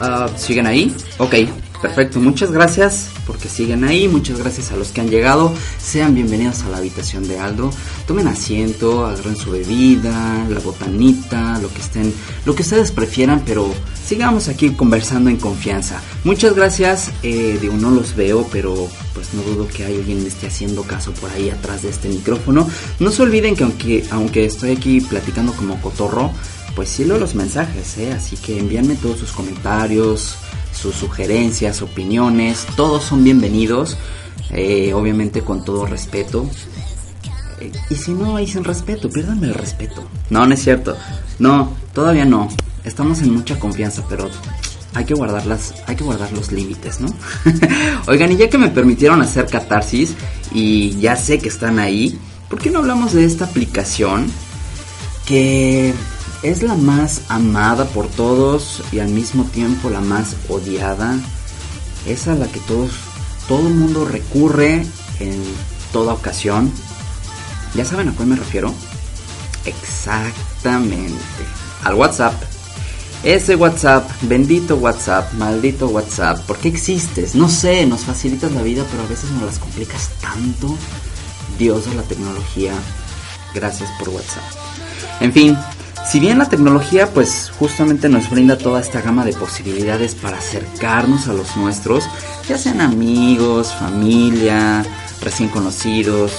Ah, 0.00 0.28
¿Siguen 0.36 0.66
ahí? 0.66 0.94
Ok, 1.18 1.34
perfecto. 1.82 2.20
Muchas 2.20 2.52
gracias 2.52 3.10
porque 3.26 3.48
siguen 3.48 3.84
ahí. 3.84 4.08
Muchas 4.08 4.38
gracias 4.38 4.70
a 4.70 4.76
los 4.76 4.88
que 4.88 5.00
han 5.00 5.10
llegado. 5.10 5.52
Sean 5.78 6.14
bienvenidos 6.14 6.62
a 6.62 6.68
la 6.68 6.78
habitación 6.78 7.26
de 7.26 7.38
Aldo. 7.38 7.70
Tomen 8.06 8.28
asiento, 8.28 9.04
agarren 9.04 9.36
su 9.36 9.50
bebida, 9.50 10.46
la 10.48 10.60
botanita, 10.60 11.58
lo 11.58 11.68
que 11.74 11.80
estén, 11.80 12.14
lo 12.46 12.54
que 12.54 12.62
ustedes 12.62 12.92
prefieran, 12.92 13.42
pero 13.44 13.74
sigamos 14.06 14.48
aquí 14.48 14.70
conversando 14.70 15.28
en 15.28 15.36
confianza. 15.36 16.00
Muchas 16.24 16.54
gracias. 16.54 17.10
Eh, 17.22 17.58
digo, 17.60 17.74
no 17.76 17.90
los 17.90 18.14
veo, 18.14 18.46
pero 18.50 18.88
pues 19.12 19.34
no 19.34 19.42
dudo 19.42 19.66
que 19.68 19.84
alguien 19.84 20.22
me 20.22 20.28
esté 20.28 20.46
haciendo 20.46 20.84
caso 20.84 21.12
por 21.12 21.30
ahí 21.30 21.50
atrás 21.50 21.82
de 21.82 21.90
este 21.90 22.08
micrófono. 22.08 22.68
No 23.00 23.10
se 23.10 23.22
olviden 23.22 23.56
que 23.56 23.64
aunque, 23.64 24.04
aunque 24.10 24.44
estoy 24.44 24.70
aquí 24.70 25.00
platicando 25.00 25.52
como 25.52 25.80
cotorro, 25.82 26.30
pues 26.74 26.88
sí 26.88 27.04
leo 27.04 27.18
los 27.18 27.34
mensajes, 27.34 27.98
¿eh? 27.98 28.12
así 28.12 28.36
que 28.36 28.58
envíenme 28.58 28.94
todos 28.94 29.18
sus 29.18 29.32
comentarios, 29.32 30.36
sus 30.72 30.94
sugerencias, 30.94 31.82
opiniones, 31.82 32.66
todos 32.76 33.04
son 33.04 33.24
bienvenidos, 33.24 33.96
eh, 34.50 34.92
obviamente 34.94 35.42
con 35.42 35.64
todo 35.64 35.86
respeto. 35.86 36.48
Eh, 37.60 37.72
y 37.90 37.94
si 37.94 38.12
no 38.12 38.36
dicen 38.36 38.64
respeto, 38.64 39.08
piérdanme 39.10 39.46
el 39.48 39.54
respeto. 39.54 40.04
No, 40.30 40.46
no 40.46 40.54
es 40.54 40.62
cierto. 40.62 40.96
No, 41.38 41.74
todavía 41.94 42.24
no. 42.24 42.48
Estamos 42.84 43.22
en 43.22 43.32
mucha 43.32 43.58
confianza, 43.58 44.04
pero 44.08 44.28
hay 44.94 45.04
que 45.04 45.14
guardarlas, 45.14 45.74
hay 45.86 45.96
que 45.96 46.04
guardar 46.04 46.32
los 46.32 46.52
límites, 46.52 47.00
¿no? 47.00 47.08
Oigan, 48.06 48.32
y 48.32 48.36
ya 48.36 48.50
que 48.50 48.58
me 48.58 48.68
permitieron 48.68 49.22
hacer 49.22 49.46
catarsis 49.46 50.14
y 50.52 50.98
ya 51.00 51.16
sé 51.16 51.38
que 51.38 51.48
están 51.48 51.78
ahí, 51.78 52.18
¿por 52.48 52.60
qué 52.60 52.70
no 52.70 52.80
hablamos 52.80 53.12
de 53.12 53.24
esta 53.24 53.46
aplicación 53.46 54.26
que 55.26 55.94
es 56.42 56.62
la 56.62 56.74
más 56.74 57.22
amada 57.28 57.84
por 57.86 58.08
todos 58.08 58.82
y 58.92 58.98
al 58.98 59.08
mismo 59.08 59.44
tiempo 59.44 59.90
la 59.90 60.00
más 60.00 60.36
odiada? 60.48 61.16
Es 62.06 62.26
a 62.28 62.34
la 62.34 62.46
que 62.46 62.60
todos, 62.60 62.90
todo 63.48 63.68
el 63.68 63.74
mundo 63.74 64.04
recurre 64.04 64.84
en 65.20 65.42
toda 65.92 66.12
ocasión. 66.12 66.72
¿Ya 67.74 67.84
saben 67.84 68.08
a 68.08 68.12
cuál 68.12 68.28
me 68.28 68.36
refiero? 68.36 68.72
Exactamente. 69.64 71.14
Al 71.84 71.94
WhatsApp. 71.94 72.34
Ese 73.22 73.54
WhatsApp, 73.54 74.10
bendito 74.22 74.74
WhatsApp, 74.76 75.32
maldito 75.34 75.86
WhatsApp, 75.86 76.40
¿por 76.40 76.58
qué 76.58 76.68
existes? 76.68 77.36
No 77.36 77.48
sé, 77.48 77.86
nos 77.86 78.00
facilitas 78.00 78.50
la 78.50 78.62
vida, 78.62 78.84
pero 78.90 79.04
a 79.04 79.06
veces 79.06 79.30
nos 79.30 79.44
las 79.44 79.60
complicas 79.60 80.10
tanto. 80.20 80.76
Dios 81.56 81.88
de 81.88 81.94
la 81.94 82.02
tecnología, 82.02 82.72
gracias 83.54 83.88
por 84.00 84.08
WhatsApp. 84.08 84.42
En 85.20 85.32
fin, 85.32 85.56
si 86.06 86.20
bien 86.20 86.38
la 86.38 86.48
tecnología 86.48 87.08
pues 87.08 87.50
justamente 87.58 88.08
nos 88.08 88.30
brinda 88.30 88.58
toda 88.58 88.80
esta 88.80 89.00
gama 89.00 89.24
de 89.24 89.32
posibilidades 89.32 90.14
para 90.14 90.38
acercarnos 90.38 91.28
a 91.28 91.32
los 91.32 91.56
nuestros, 91.56 92.04
ya 92.48 92.58
sean 92.58 92.80
amigos, 92.80 93.72
familia, 93.72 94.84
recién 95.20 95.48
conocidos, 95.48 96.32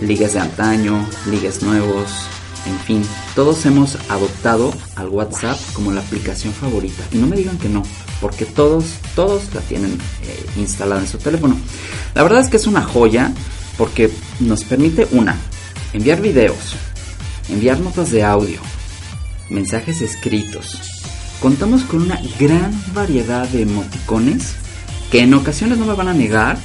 ligas 0.00 0.34
de 0.34 0.40
antaño, 0.40 1.06
ligas 1.30 1.62
nuevos, 1.62 2.28
en 2.66 2.78
fin, 2.80 3.02
todos 3.34 3.64
hemos 3.66 3.96
adoptado 4.08 4.72
al 4.96 5.08
WhatsApp 5.08 5.58
como 5.72 5.92
la 5.92 6.00
aplicación 6.00 6.52
favorita. 6.52 7.02
Y 7.12 7.18
no 7.18 7.26
me 7.26 7.36
digan 7.36 7.58
que 7.58 7.68
no, 7.68 7.82
porque 8.20 8.44
todos, 8.44 8.84
todos 9.14 9.54
la 9.54 9.60
tienen 9.62 9.92
eh, 10.22 10.46
instalada 10.56 11.00
en 11.00 11.06
su 11.06 11.18
teléfono. 11.18 11.56
La 12.14 12.22
verdad 12.22 12.40
es 12.40 12.48
que 12.48 12.56
es 12.56 12.66
una 12.66 12.82
joya 12.82 13.32
porque 13.76 14.10
nos 14.40 14.64
permite 14.64 15.08
una, 15.12 15.36
enviar 15.92 16.20
videos, 16.20 16.76
enviar 17.48 17.80
notas 17.80 18.10
de 18.10 18.24
audio, 18.24 18.60
mensajes 19.50 20.02
escritos. 20.02 20.78
Contamos 21.40 21.82
con 21.84 22.02
una 22.02 22.20
gran 22.38 22.72
variedad 22.92 23.48
de 23.48 23.62
emoticones 23.62 24.54
que 25.10 25.20
en 25.20 25.34
ocasiones 25.34 25.78
no 25.78 25.86
me 25.86 25.94
van 25.94 26.08
a 26.08 26.14
negar, 26.14 26.58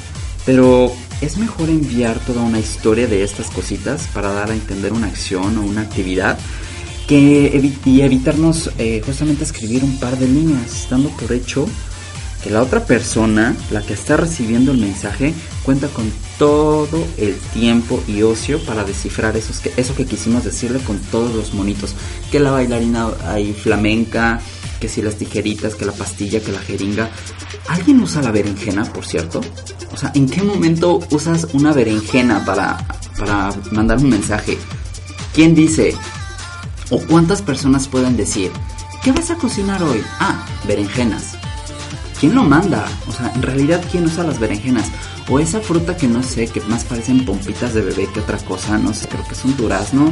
pero 0.46 0.92
es 1.22 1.38
mejor 1.38 1.70
enviar 1.70 2.20
toda 2.20 2.42
una 2.42 2.60
historia 2.60 3.08
de 3.08 3.24
estas 3.24 3.50
cositas 3.50 4.08
para 4.14 4.34
dar 4.34 4.52
a 4.52 4.54
entender 4.54 4.92
una 4.92 5.08
acción 5.08 5.58
o 5.58 5.62
una 5.62 5.82
actividad 5.82 6.38
que 7.08 7.74
y 7.86 8.02
evitarnos 8.02 8.72
eh, 8.78 9.02
justamente 9.06 9.44
escribir 9.44 9.84
un 9.84 10.00
par 10.00 10.18
de 10.18 10.28
líneas, 10.28 10.88
dando 10.90 11.10
por 11.10 11.32
hecho 11.32 11.68
que 12.44 12.50
la 12.50 12.62
otra 12.62 12.86
persona, 12.86 13.56
la 13.72 13.82
que 13.82 13.94
está 13.94 14.18
recibiendo 14.18 14.72
el 14.72 14.78
mensaje, 14.78 15.34
cuenta 15.64 15.88
con 15.88 16.12
todo 16.38 17.06
el 17.18 17.36
tiempo 17.54 18.02
y 18.08 18.22
ocio 18.22 18.64
para 18.66 18.84
descifrar 18.84 19.36
esos 19.38 19.60
que, 19.60 19.74
eso 19.78 19.96
que 19.96 20.06
quisimos 20.06 20.44
decirle 20.44 20.80
con 20.80 21.00
todos 21.00 21.34
los 21.34 21.54
monitos. 21.54 21.96
Que 22.32 22.40
la 22.40 22.52
bailarina 22.52 23.10
ahí 23.26 23.54
flamenca, 23.54 24.42
que 24.80 24.90
si 24.90 25.02
las 25.02 25.16
tijeritas, 25.16 25.76
que 25.76 25.86
la 25.86 25.94
pastilla, 25.94 26.42
que 26.42 26.52
la 26.52 26.60
jeringa. 26.60 27.10
¿Alguien 27.70 28.02
usa 28.02 28.22
la 28.22 28.32
berenjena, 28.32 28.84
por 28.84 29.06
cierto? 29.06 29.42
O 29.94 29.98
sea, 29.98 30.12
¿en 30.14 30.28
qué 30.28 30.44
momento 30.44 31.00
usas 31.12 31.48
una 31.54 31.72
berenjena 31.72 32.44
para, 32.44 32.86
para 33.18 33.52
mandar 33.72 34.00
un 34.00 34.10
mensaje? 34.10 34.58
¿Quién 35.34 35.56
dice? 35.56 35.96
¿O 36.90 37.00
cuántas 37.00 37.42
personas 37.42 37.88
pueden 37.88 38.18
decir? 38.18 38.52
¿Qué 39.04 39.12
vas 39.12 39.32
a 39.32 39.36
cocinar 39.36 39.82
hoy? 39.82 40.04
Ah, 40.20 40.46
berenjenas. 40.68 41.36
¿Quién 42.20 42.36
lo 42.36 42.44
manda? 42.44 42.86
O 43.08 43.12
sea, 43.12 43.32
en 43.34 43.42
realidad, 43.42 43.84
¿quién 43.92 44.06
usa 44.06 44.24
las 44.24 44.40
berenjenas? 44.40 44.92
O 45.30 45.40
esa 45.40 45.62
fruta 45.62 45.96
que 45.96 46.08
no 46.08 46.22
sé, 46.22 46.48
que 46.48 46.62
más 46.62 46.84
parecen 46.84 47.26
pompitas 47.26 47.74
de 47.74 47.82
bebé 47.82 48.10
que 48.14 48.20
otra 48.20 48.38
cosa, 48.40 48.78
no 48.78 48.94
sé, 48.94 49.08
creo 49.08 49.26
que 49.26 49.34
es 49.34 49.46
un 49.46 49.56
durazno. 49.56 50.12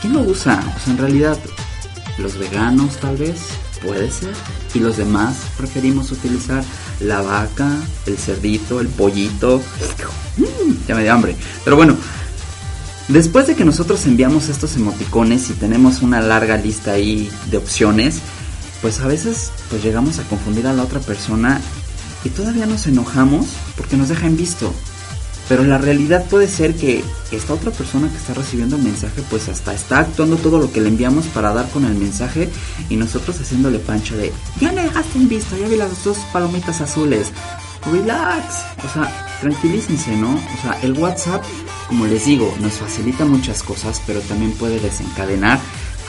¿Quién 0.00 0.12
lo 0.12 0.20
usa? 0.20 0.62
O 0.76 0.80
sea, 0.80 0.92
en 0.92 0.98
realidad, 0.98 1.38
los 2.18 2.36
veganos 2.36 2.96
tal 2.96 3.16
vez, 3.16 3.40
puede 3.84 4.10
ser. 4.10 4.32
Y 4.74 4.80
los 4.80 4.96
demás 4.96 5.36
preferimos 5.56 6.10
utilizar 6.10 6.64
la 7.00 7.22
vaca, 7.22 7.70
el 8.06 8.18
cerdito, 8.18 8.80
el 8.80 8.88
pollito. 8.88 9.62
Mm, 10.36 10.86
ya 10.88 10.94
me 10.94 11.02
dio 11.02 11.12
hambre. 11.12 11.36
Pero 11.64 11.76
bueno, 11.76 11.96
Después 13.08 13.46
de 13.46 13.54
que 13.54 13.66
nosotros 13.66 14.06
enviamos 14.06 14.48
estos 14.48 14.76
emoticones 14.76 15.50
y 15.50 15.52
tenemos 15.52 16.00
una 16.00 16.22
larga 16.22 16.56
lista 16.56 16.92
ahí 16.92 17.30
de 17.50 17.58
opciones, 17.58 18.20
pues 18.80 19.00
a 19.00 19.06
veces 19.06 19.52
pues 19.68 19.82
llegamos 19.82 20.18
a 20.18 20.22
confundir 20.22 20.66
a 20.66 20.72
la 20.72 20.84
otra 20.84 21.00
persona 21.00 21.60
y 22.24 22.30
todavía 22.30 22.66
nos 22.66 22.86
enojamos 22.86 23.46
porque 23.76 23.96
nos 23.96 24.08
deja 24.08 24.26
en 24.26 24.36
visto. 24.36 24.72
Pero 25.48 25.62
la 25.62 25.76
realidad 25.76 26.24
puede 26.24 26.48
ser 26.48 26.74
que 26.74 27.04
esta 27.30 27.52
otra 27.52 27.70
persona 27.70 28.08
que 28.08 28.16
está 28.16 28.32
recibiendo 28.32 28.76
el 28.76 28.82
mensaje 28.82 29.22
pues 29.28 29.48
hasta 29.48 29.74
está 29.74 29.98
actuando 29.98 30.36
todo 30.36 30.58
lo 30.58 30.72
que 30.72 30.80
le 30.80 30.88
enviamos 30.88 31.26
para 31.26 31.52
dar 31.52 31.68
con 31.68 31.84
el 31.84 31.94
mensaje 31.94 32.48
y 32.88 32.96
nosotros 32.96 33.38
haciéndole 33.40 33.78
pancho 33.78 34.16
de 34.16 34.32
ya 34.58 34.72
me 34.72 34.82
dejaste 34.82 35.18
en 35.18 35.28
visto, 35.28 35.56
ya 35.58 35.68
vi 35.68 35.76
las 35.76 36.02
dos 36.04 36.18
palomitas 36.32 36.80
azules. 36.80 37.30
Relax, 37.92 38.44
o 38.82 38.92
sea, 38.94 39.38
tranquilícense, 39.42 40.16
¿no? 40.16 40.30
O 40.30 40.62
sea, 40.62 40.78
el 40.82 40.94
WhatsApp, 40.94 41.44
como 41.88 42.06
les 42.06 42.24
digo, 42.24 42.54
nos 42.60 42.72
facilita 42.72 43.26
muchas 43.26 43.62
cosas, 43.62 44.00
pero 44.06 44.20
también 44.20 44.52
puede 44.52 44.80
desencadenar 44.80 45.60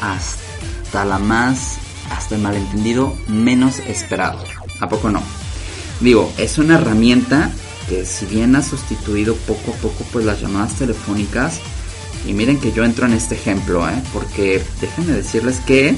hasta 0.01 1.03
la 1.03 1.19
más, 1.19 1.75
hasta 2.09 2.35
el 2.35 2.41
malentendido 2.41 3.13
menos 3.27 3.79
esperado. 3.79 4.41
¿A 4.79 4.87
poco 4.87 5.09
no? 5.09 5.21
Digo, 5.99 6.31
es 6.37 6.57
una 6.57 6.75
herramienta 6.75 7.51
que 7.87 8.05
si 8.05 8.25
bien 8.25 8.55
ha 8.55 8.61
sustituido 8.61 9.35
poco 9.35 9.71
a 9.71 9.75
poco 9.75 10.05
pues 10.11 10.25
las 10.25 10.41
llamadas 10.41 10.75
telefónicas, 10.75 11.59
y 12.27 12.33
miren 12.33 12.59
que 12.59 12.71
yo 12.71 12.83
entro 12.83 13.05
en 13.05 13.13
este 13.13 13.35
ejemplo, 13.35 13.87
¿eh? 13.87 14.01
porque 14.11 14.61
déjenme 14.81 15.13
decirles 15.13 15.59
que 15.59 15.95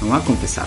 me 0.00 0.08
voy 0.08 0.18
a 0.18 0.24
confesar, 0.24 0.66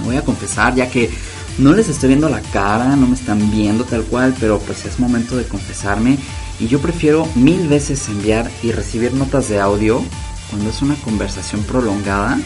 me 0.00 0.06
voy 0.06 0.16
a 0.16 0.24
confesar 0.24 0.74
ya 0.74 0.88
que 0.88 1.10
no 1.58 1.74
les 1.74 1.88
estoy 1.88 2.08
viendo 2.08 2.28
la 2.30 2.40
cara, 2.40 2.96
no 2.96 3.06
me 3.06 3.14
están 3.14 3.50
viendo 3.50 3.84
tal 3.84 4.04
cual, 4.04 4.34
pero 4.40 4.58
pues 4.60 4.86
es 4.86 4.98
momento 4.98 5.36
de 5.36 5.44
confesarme 5.44 6.18
y 6.58 6.66
yo 6.66 6.80
prefiero 6.80 7.28
mil 7.34 7.68
veces 7.68 8.08
enviar 8.08 8.50
y 8.62 8.72
recibir 8.72 9.12
notas 9.12 9.48
de 9.48 9.60
audio 9.60 10.02
cuando 10.48 10.70
es 10.70 10.80
una 10.80 10.94
conversación 10.96 11.62
prolongada 11.62 12.38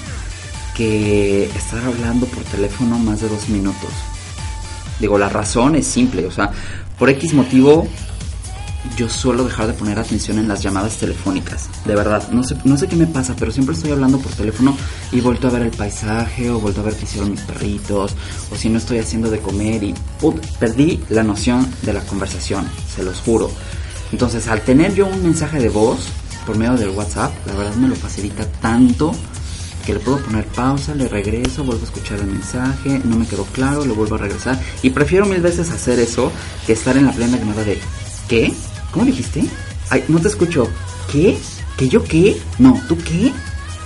que 0.76 1.44
estar 1.44 1.84
hablando 1.84 2.26
por 2.26 2.42
teléfono 2.44 2.98
más 2.98 3.20
de 3.20 3.28
dos 3.28 3.48
minutos. 3.48 3.90
Digo, 5.00 5.18
la 5.18 5.28
razón 5.28 5.76
es 5.76 5.86
simple, 5.86 6.26
o 6.26 6.30
sea, 6.30 6.50
por 6.98 7.10
X 7.10 7.34
motivo 7.34 7.86
yo 8.96 9.08
suelo 9.08 9.44
dejar 9.44 9.66
de 9.66 9.72
poner 9.72 9.98
atención 9.98 10.38
en 10.38 10.48
las 10.48 10.62
llamadas 10.62 10.96
telefónicas. 10.96 11.68
De 11.84 11.94
verdad, 11.94 12.28
no 12.30 12.44
sé, 12.44 12.56
no 12.64 12.76
sé 12.76 12.86
qué 12.86 12.96
me 12.96 13.06
pasa, 13.06 13.34
pero 13.38 13.50
siempre 13.50 13.74
estoy 13.74 13.90
hablando 13.90 14.18
por 14.18 14.32
teléfono 14.32 14.76
y 15.12 15.20
vuelto 15.20 15.48
a 15.48 15.50
ver 15.50 15.62
el 15.62 15.70
paisaje 15.70 16.50
o 16.50 16.60
vuelto 16.60 16.80
a 16.80 16.84
ver 16.84 16.94
qué 16.94 17.04
hicieron 17.04 17.30
mis 17.30 17.40
perritos 17.40 18.14
o 18.50 18.56
si 18.56 18.68
no 18.68 18.78
estoy 18.78 18.98
haciendo 18.98 19.30
de 19.30 19.40
comer 19.40 19.82
y 19.82 19.94
put, 20.20 20.36
perdí 20.58 21.00
la 21.08 21.22
noción 21.22 21.66
de 21.82 21.92
la 21.92 22.00
conversación, 22.00 22.66
se 22.94 23.02
los 23.02 23.20
juro. 23.20 23.50
Entonces, 24.12 24.46
al 24.46 24.62
tener 24.62 24.94
yo 24.94 25.06
un 25.06 25.22
mensaje 25.22 25.58
de 25.58 25.68
voz 25.68 25.98
por 26.46 26.56
medio 26.56 26.74
del 26.74 26.90
WhatsApp, 26.90 27.32
la 27.46 27.54
verdad 27.54 27.74
me 27.74 27.88
lo 27.88 27.96
facilita 27.96 28.46
tanto 28.60 29.12
que 29.86 29.94
le 29.94 30.00
puedo 30.00 30.18
poner 30.18 30.44
pausa, 30.46 30.94
le 30.96 31.06
regreso, 31.06 31.62
vuelvo 31.62 31.82
a 31.82 31.84
escuchar 31.86 32.18
el 32.18 32.26
mensaje, 32.26 33.00
no 33.04 33.16
me 33.16 33.26
quedó 33.26 33.44
claro, 33.44 33.84
le 33.84 33.92
vuelvo 33.92 34.16
a 34.16 34.18
regresar. 34.18 34.60
Y 34.82 34.90
prefiero 34.90 35.26
mil 35.26 35.40
veces 35.40 35.70
hacer 35.70 36.00
eso 36.00 36.32
que 36.66 36.72
estar 36.72 36.96
en 36.96 37.06
la 37.06 37.12
plena 37.12 37.38
llamada 37.38 37.62
de 37.62 37.78
¿qué? 38.28 38.52
¿Cómo 38.90 39.04
dijiste? 39.04 39.44
No 40.08 40.18
te 40.18 40.28
escucho. 40.28 40.68
¿Qué? 41.10 41.38
¿Que 41.76 41.88
yo 41.88 42.02
qué? 42.02 42.36
No, 42.58 42.80
¿tú 42.88 42.98
qué? 42.98 43.32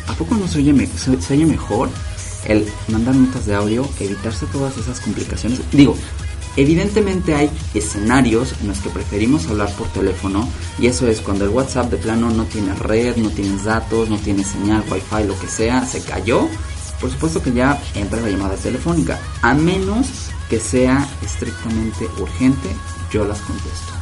¿A 0.08 0.14
poco 0.14 0.34
no 0.34 0.48
se 0.48 0.58
oye, 0.58 0.88
se 0.96 1.34
oye 1.34 1.44
mejor 1.44 1.90
el 2.46 2.66
mandar 2.88 3.14
notas 3.14 3.44
de 3.44 3.54
audio, 3.54 3.86
evitarse 4.00 4.46
todas 4.46 4.78
esas 4.78 5.00
complicaciones? 5.00 5.60
Digo, 5.70 5.94
evidentemente 6.60 7.34
hay 7.34 7.50
escenarios 7.74 8.54
en 8.60 8.68
los 8.68 8.80
que 8.80 8.90
preferimos 8.90 9.46
hablar 9.48 9.72
por 9.76 9.88
teléfono 9.88 10.48
y 10.78 10.86
eso 10.86 11.06
es 11.08 11.20
cuando 11.20 11.44
el 11.44 11.50
WhatsApp 11.50 11.90
de 11.90 11.96
plano 11.96 12.30
no 12.30 12.44
tiene 12.44 12.74
red, 12.74 13.16
no 13.16 13.30
tienes 13.30 13.64
datos, 13.64 14.10
no 14.10 14.18
tiene 14.18 14.44
señal, 14.44 14.84
wifi, 14.90 15.26
lo 15.26 15.38
que 15.38 15.46
sea, 15.46 15.86
se 15.86 16.02
cayó. 16.02 16.48
Por 17.00 17.10
supuesto 17.10 17.42
que 17.42 17.52
ya 17.52 17.80
entra 17.94 18.20
la 18.20 18.28
llamada 18.28 18.56
telefónica, 18.56 19.18
a 19.40 19.54
menos 19.54 20.06
que 20.50 20.60
sea 20.60 21.08
estrictamente 21.22 22.06
urgente, 22.18 22.68
yo 23.10 23.24
las 23.24 23.40
contesto. 23.40 23.92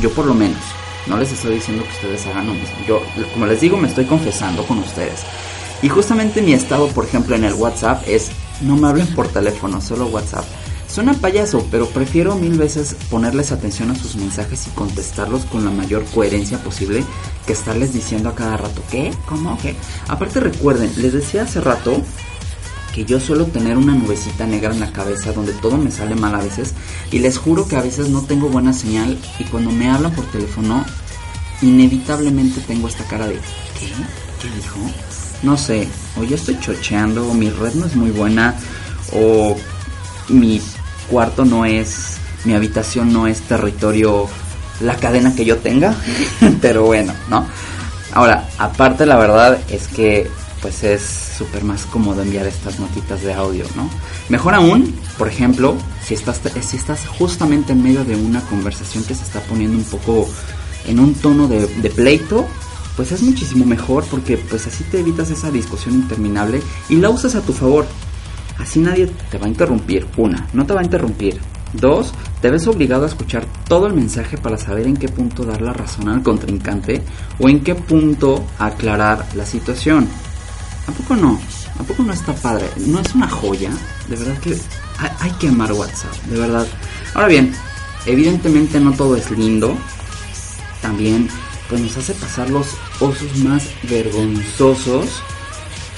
Yo 0.00 0.10
por 0.12 0.26
lo 0.26 0.34
menos. 0.34 0.62
No 1.06 1.18
les 1.18 1.32
estoy 1.32 1.56
diciendo 1.56 1.82
que 1.82 1.90
ustedes 1.90 2.26
hagan 2.26 2.46
lo 2.46 2.54
mismo. 2.54 2.76
Yo, 2.86 3.02
como 3.32 3.46
les 3.46 3.60
digo, 3.60 3.76
me 3.76 3.88
estoy 3.88 4.06
confesando 4.06 4.64
con 4.64 4.78
ustedes. 4.78 5.24
Y 5.82 5.88
justamente 5.88 6.40
mi 6.42 6.52
estado, 6.52 6.86
por 6.88 7.04
ejemplo, 7.04 7.34
en 7.34 7.44
el 7.44 7.54
WhatsApp 7.54 8.04
es 8.06 8.30
no 8.60 8.76
me 8.76 8.88
hablen 8.88 9.08
por 9.08 9.28
teléfono, 9.28 9.80
solo 9.80 10.06
WhatsApp. 10.06 10.44
Suena 10.92 11.14
payaso, 11.14 11.66
pero 11.70 11.88
prefiero 11.88 12.34
mil 12.34 12.58
veces 12.58 12.96
ponerles 13.08 13.50
atención 13.50 13.90
a 13.90 13.94
sus 13.94 14.16
mensajes 14.16 14.66
y 14.66 14.70
contestarlos 14.72 15.46
con 15.46 15.64
la 15.64 15.70
mayor 15.70 16.04
coherencia 16.04 16.62
posible 16.62 17.02
que 17.46 17.54
estarles 17.54 17.94
diciendo 17.94 18.28
a 18.28 18.34
cada 18.34 18.58
rato, 18.58 18.82
¿qué? 18.90 19.10
¿Cómo? 19.26 19.56
¿Qué? 19.56 19.74
Aparte 20.08 20.38
recuerden, 20.40 20.92
les 20.98 21.14
decía 21.14 21.44
hace 21.44 21.62
rato 21.62 22.02
que 22.94 23.06
yo 23.06 23.20
suelo 23.20 23.46
tener 23.46 23.78
una 23.78 23.94
nubecita 23.94 24.46
negra 24.46 24.74
en 24.74 24.80
la 24.80 24.92
cabeza 24.92 25.32
donde 25.32 25.54
todo 25.54 25.78
me 25.78 25.90
sale 25.90 26.14
mal 26.14 26.34
a 26.34 26.42
veces 26.42 26.74
y 27.10 27.20
les 27.20 27.38
juro 27.38 27.66
que 27.66 27.76
a 27.76 27.82
veces 27.82 28.10
no 28.10 28.20
tengo 28.20 28.50
buena 28.50 28.74
señal 28.74 29.18
y 29.38 29.44
cuando 29.44 29.70
me 29.70 29.88
hablan 29.88 30.12
por 30.12 30.26
teléfono 30.26 30.84
inevitablemente 31.62 32.60
tengo 32.60 32.88
esta 32.88 33.04
cara 33.04 33.26
de 33.28 33.36
¿qué? 33.36 33.86
¿Qué 34.42 34.54
dijo? 34.56 34.78
No 35.42 35.56
sé, 35.56 35.88
o 36.20 36.22
yo 36.24 36.36
estoy 36.36 36.60
chocheando 36.60 37.26
o 37.26 37.32
mi 37.32 37.48
red 37.48 37.72
no 37.72 37.86
es 37.86 37.96
muy 37.96 38.10
buena 38.10 38.54
o 39.14 39.56
mi 40.28 40.60
cuarto 41.12 41.44
no 41.44 41.66
es, 41.66 42.16
mi 42.46 42.54
habitación 42.54 43.12
no 43.12 43.26
es 43.26 43.42
territorio 43.42 44.28
la 44.80 44.96
cadena 44.96 45.34
que 45.34 45.44
yo 45.44 45.58
tenga, 45.58 45.94
pero 46.62 46.84
bueno, 46.84 47.12
¿no? 47.28 47.46
Ahora, 48.14 48.48
aparte 48.58 49.04
la 49.04 49.18
verdad 49.18 49.58
es 49.68 49.88
que 49.88 50.30
pues 50.62 50.84
es 50.84 51.02
súper 51.36 51.64
más 51.64 51.84
cómodo 51.84 52.22
enviar 52.22 52.46
estas 52.46 52.78
notitas 52.78 53.20
de 53.22 53.34
audio, 53.34 53.66
¿no? 53.76 53.90
Mejor 54.30 54.54
aún, 54.54 54.94
por 55.18 55.28
ejemplo, 55.28 55.76
si 56.02 56.14
estás, 56.14 56.40
si 56.62 56.76
estás 56.78 57.06
justamente 57.06 57.72
en 57.72 57.82
medio 57.82 58.04
de 58.04 58.16
una 58.16 58.40
conversación 58.42 59.04
que 59.04 59.14
se 59.14 59.24
está 59.24 59.40
poniendo 59.40 59.76
un 59.76 59.84
poco 59.84 60.26
en 60.86 60.98
un 60.98 61.14
tono 61.14 61.46
de, 61.46 61.66
de 61.66 61.90
pleito, 61.90 62.46
pues 62.96 63.12
es 63.12 63.22
muchísimo 63.22 63.66
mejor 63.66 64.04
porque 64.10 64.38
pues 64.38 64.66
así 64.66 64.82
te 64.84 65.00
evitas 65.00 65.30
esa 65.30 65.50
discusión 65.50 65.94
interminable 65.94 66.62
y 66.88 66.96
la 66.96 67.10
usas 67.10 67.34
a 67.34 67.42
tu 67.42 67.52
favor. 67.52 67.86
Así 68.58 68.80
nadie 68.80 69.06
te 69.30 69.38
va 69.38 69.46
a 69.46 69.48
interrumpir. 69.48 70.06
Una, 70.16 70.46
no 70.52 70.66
te 70.66 70.74
va 70.74 70.80
a 70.80 70.84
interrumpir. 70.84 71.40
Dos, 71.72 72.12
te 72.42 72.50
ves 72.50 72.66
obligado 72.66 73.04
a 73.04 73.08
escuchar 73.08 73.46
todo 73.66 73.86
el 73.86 73.94
mensaje 73.94 74.36
para 74.36 74.58
saber 74.58 74.86
en 74.86 74.96
qué 74.96 75.08
punto 75.08 75.44
dar 75.44 75.62
la 75.62 75.72
razón 75.72 76.08
al 76.08 76.22
contrincante 76.22 77.02
o 77.38 77.48
en 77.48 77.60
qué 77.60 77.74
punto 77.74 78.44
aclarar 78.58 79.26
la 79.34 79.46
situación. 79.46 80.06
¿A 80.86 80.92
poco 80.92 81.16
no? 81.16 81.40
¿A 81.78 81.82
poco 81.82 82.02
no 82.02 82.12
está 82.12 82.34
padre? 82.34 82.66
¿No 82.86 83.00
es 83.00 83.14
una 83.14 83.28
joya? 83.28 83.70
De 84.08 84.16
verdad 84.16 84.36
que 84.38 84.56
hay, 85.20 85.30
que 85.32 85.48
amar 85.48 85.72
WhatsApp, 85.72 86.14
de 86.24 86.38
verdad. 86.38 86.66
Ahora 87.14 87.28
bien, 87.28 87.52
evidentemente 88.04 88.78
no 88.78 88.92
todo 88.92 89.16
es 89.16 89.30
lindo. 89.30 89.76
También 90.82 91.28
pues 91.68 91.80
nos 91.80 91.96
hace 91.96 92.12
pasar 92.14 92.50
los 92.50 92.66
osos 93.00 93.36
más 93.38 93.66
vergonzosos. 93.88 95.22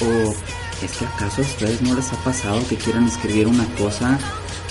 ¿O 0.01 0.35
es 0.83 0.93
que 0.93 1.05
acaso 1.05 1.43
a 1.43 1.45
ustedes 1.45 1.83
no 1.83 1.95
les 1.95 2.13
ha 2.13 2.17
pasado 2.25 2.67
que 2.69 2.77
quieran 2.77 3.07
escribir 3.07 3.47
una 3.47 3.67
cosa 3.77 4.19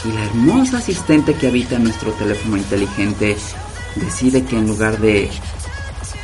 y 0.05 0.11
la 0.11 0.25
hermosa 0.25 0.77
asistente 0.77 1.33
que 1.33 1.47
habita 1.47 1.75
en 1.75 1.85
nuestro 1.85 2.11
teléfono 2.11 2.57
inteligente 2.57 3.37
decide 3.95 4.43
que 4.43 4.57
en 4.57 4.67
lugar 4.67 4.99
de 4.99 5.29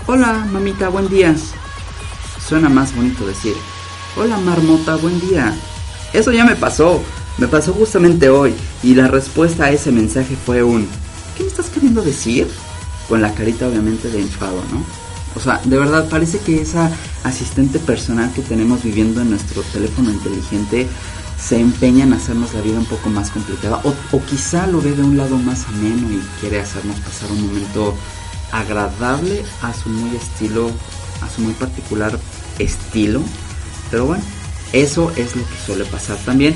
Hola 0.08 0.46
mamita, 0.52 0.90
buen 0.90 1.08
día, 1.08 1.36
suena 2.48 2.68
más 2.68 2.96
bonito 2.96 3.26
decir 3.28 3.54
Hola 4.18 4.38
marmota, 4.38 4.96
buen 4.96 5.20
día. 5.20 5.56
Eso 6.14 6.32
ya 6.32 6.44
me 6.44 6.56
pasó, 6.56 7.02
me 7.38 7.48
pasó 7.48 7.74
justamente 7.74 8.30
hoy 8.30 8.54
y 8.82 8.96
la 8.96 9.08
respuesta 9.08 9.66
a 9.66 9.72
ese 9.72 9.92
mensaje 9.92 10.36
fue 10.36 10.64
un 10.64 10.88
¿Qué 11.38 11.44
me 11.44 11.50
estás 11.50 11.70
queriendo 11.70 12.02
decir? 12.02 12.48
Con 13.08 13.22
la 13.22 13.34
carita 13.34 13.68
obviamente 13.68 14.10
de 14.10 14.20
enfado, 14.20 14.62
¿no? 14.72 15.09
O 15.36 15.40
sea, 15.40 15.62
de 15.64 15.78
verdad 15.78 16.10
parece 16.10 16.40
que 16.40 16.62
esa 16.62 16.92
asistente 17.24 17.80
personal 17.80 18.32
que 18.34 18.42
tenemos 18.42 18.84
viviendo 18.84 19.22
en 19.22 19.30
nuestro 19.30 19.62
teléfono 19.64 20.12
inteligente 20.12 20.88
se 21.40 21.60
empeña 21.60 22.04
en 22.04 22.14
hacernos 22.14 22.54
la 22.54 22.62
vida 22.62 22.80
un 22.80 22.86
poco 22.86 23.10
más 23.10 23.30
complicada 23.30 23.82
o, 23.84 24.22
quizá 24.22 24.68
lo 24.68 24.82
ve 24.82 24.92
de 24.92 25.04
un 25.04 25.18
lado 25.18 25.38
más 25.38 25.68
ameno 25.68 26.12
y 26.12 26.22
quiere 26.42 26.60
hacernos 26.60 27.00
pasar 27.00 27.32
un 27.32 27.48
momento 27.48 27.96
agradable 28.52 29.46
a 29.62 29.74
su 29.74 29.90
muy 29.90 30.16
estilo, 30.16 30.70
a 31.22 31.30
su 31.30 31.42
muy 31.42 31.54
particular 31.54 32.20
estilo. 32.58 33.22
Pero 33.90 34.06
bueno, 34.08 34.24
eso 34.74 35.12
es 35.16 35.36
lo 35.36 35.44
que 35.44 35.56
suele 35.66 35.86
pasar 35.86 36.18
también. 36.18 36.56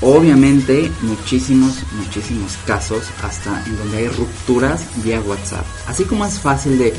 Obviamente, 0.00 0.90
muchísimos, 1.02 1.76
muchísimos 1.92 2.54
casos, 2.66 3.04
hasta 3.22 3.62
en 3.66 3.78
donde 3.78 3.98
hay 3.98 4.08
rupturas 4.08 4.82
vía 4.96 5.20
WhatsApp. 5.20 5.64
Así 5.86 6.02
como 6.04 6.26
es 6.26 6.40
fácil 6.40 6.76
de, 6.76 6.92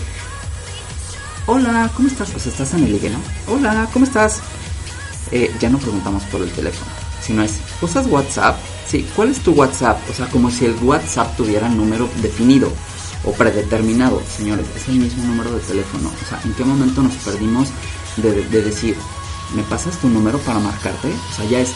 hola, 1.47 1.89
¿cómo 1.95 2.08
estás? 2.08 2.29
Sea, 2.29 2.51
estás 2.51 2.73
en 2.73 2.84
el 2.84 2.93
ligue, 2.93 3.10
¿no? 3.10 3.19
Hola, 3.53 3.89
¿cómo 3.91 4.06
estás? 4.06 4.39
Eh, 5.32 5.53
ya 5.60 5.69
no 5.69 5.77
preguntamos 5.77 6.23
por 6.25 6.41
el 6.41 6.51
teléfono, 6.51 6.91
sino 7.21 7.43
es, 7.43 7.60
¿usas 7.82 8.08
WhatsApp? 8.08 8.58
Sí, 8.88 9.08
¿cuál 9.15 9.29
es 9.29 9.39
tu 9.39 9.51
WhatsApp? 9.53 9.97
O 10.10 10.13
sea, 10.13 10.27
como 10.27 10.51
si 10.51 10.65
el 10.65 10.75
WhatsApp 10.82 11.36
tuviera 11.36 11.67
número 11.69 12.10
definido 12.21 12.71
o 13.23 13.32
predeterminado, 13.32 14.21
señores, 14.38 14.65
es 14.75 14.88
el 14.88 14.95
mismo 14.95 15.23
número 15.23 15.51
de 15.53 15.62
teléfono. 15.62 16.10
O 16.10 16.29
sea, 16.29 16.39
¿en 16.43 16.53
qué 16.53 16.63
momento 16.63 17.01
nos 17.01 17.15
perdimos 17.15 17.69
de 18.17 18.62
decir, 18.62 18.95
¿me 19.56 19.63
pasas 19.63 19.97
tu 19.97 20.10
número 20.10 20.38
para 20.39 20.60
marcarte? 20.60 21.10
O 21.32 21.36
sea, 21.36 21.45
ya 21.45 21.60
es, 21.60 21.71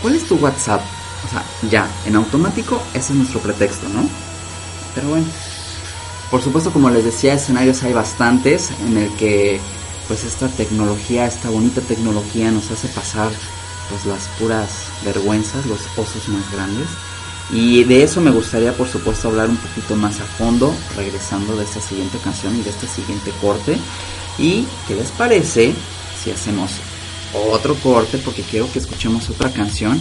¿cuál 0.00 0.14
es 0.14 0.24
tu 0.24 0.36
WhatsApp? 0.36 0.80
O 1.24 1.28
sea, 1.28 1.44
ya, 1.68 1.88
en 2.04 2.14
automático, 2.14 2.80
ese 2.94 3.12
es 3.12 3.18
nuestro 3.18 3.40
pretexto, 3.40 3.88
¿no? 3.88 4.08
Pero 4.94 5.08
bueno, 5.08 5.26
por 6.30 6.42
supuesto, 6.42 6.72
como 6.72 6.90
les 6.90 7.04
decía, 7.04 7.34
escenarios 7.34 7.82
hay 7.82 7.92
bastantes 7.92 8.70
en 8.86 8.96
el 8.96 9.10
que 9.14 9.60
pues 10.08 10.24
esta 10.24 10.48
tecnología, 10.48 11.26
esta 11.26 11.50
bonita 11.50 11.80
tecnología 11.80 12.50
nos 12.50 12.70
hace 12.70 12.88
pasar 12.88 13.30
pues 13.88 14.04
las 14.06 14.26
puras 14.38 14.68
vergüenzas, 15.04 15.66
los 15.66 15.80
osos 15.96 16.28
más 16.28 16.50
grandes. 16.52 16.88
Y 17.50 17.84
de 17.84 18.02
eso 18.02 18.20
me 18.20 18.30
gustaría 18.30 18.72
por 18.72 18.88
supuesto 18.88 19.28
hablar 19.28 19.48
un 19.48 19.56
poquito 19.56 19.94
más 19.94 20.20
a 20.20 20.24
fondo, 20.24 20.74
regresando 20.96 21.56
de 21.56 21.64
esta 21.64 21.80
siguiente 21.80 22.18
canción 22.18 22.56
y 22.56 22.62
de 22.62 22.70
este 22.70 22.88
siguiente 22.88 23.30
corte. 23.40 23.78
¿Y 24.38 24.66
qué 24.86 24.94
les 24.96 25.10
parece 25.12 25.72
si 26.22 26.30
hacemos 26.30 26.72
otro 27.52 27.74
corte? 27.76 28.18
Porque 28.18 28.42
quiero 28.42 28.70
que 28.72 28.80
escuchemos 28.80 29.30
otra 29.30 29.52
canción 29.52 30.00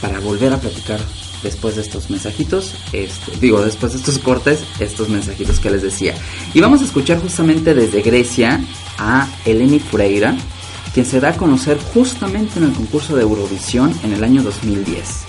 para 0.00 0.18
volver 0.20 0.52
a 0.52 0.60
platicar 0.60 1.00
después 1.42 1.76
de 1.76 1.82
estos 1.82 2.10
mensajitos, 2.10 2.74
este, 2.92 3.32
digo, 3.40 3.60
después 3.62 3.92
de 3.92 3.98
estos 3.98 4.18
cortes, 4.18 4.64
estos 4.80 5.08
mensajitos 5.08 5.60
que 5.60 5.70
les 5.70 5.82
decía. 5.82 6.14
Y 6.54 6.60
vamos 6.60 6.80
a 6.82 6.84
escuchar 6.84 7.20
justamente 7.20 7.74
desde 7.74 8.02
Grecia 8.02 8.60
a 8.98 9.28
Eleni 9.44 9.78
Fureira, 9.78 10.36
quien 10.94 11.06
se 11.06 11.20
da 11.20 11.30
a 11.30 11.36
conocer 11.36 11.78
justamente 11.94 12.58
en 12.58 12.64
el 12.64 12.72
concurso 12.72 13.16
de 13.16 13.22
Eurovisión 13.22 13.92
en 14.02 14.12
el 14.12 14.24
año 14.24 14.42
2010. 14.42 15.28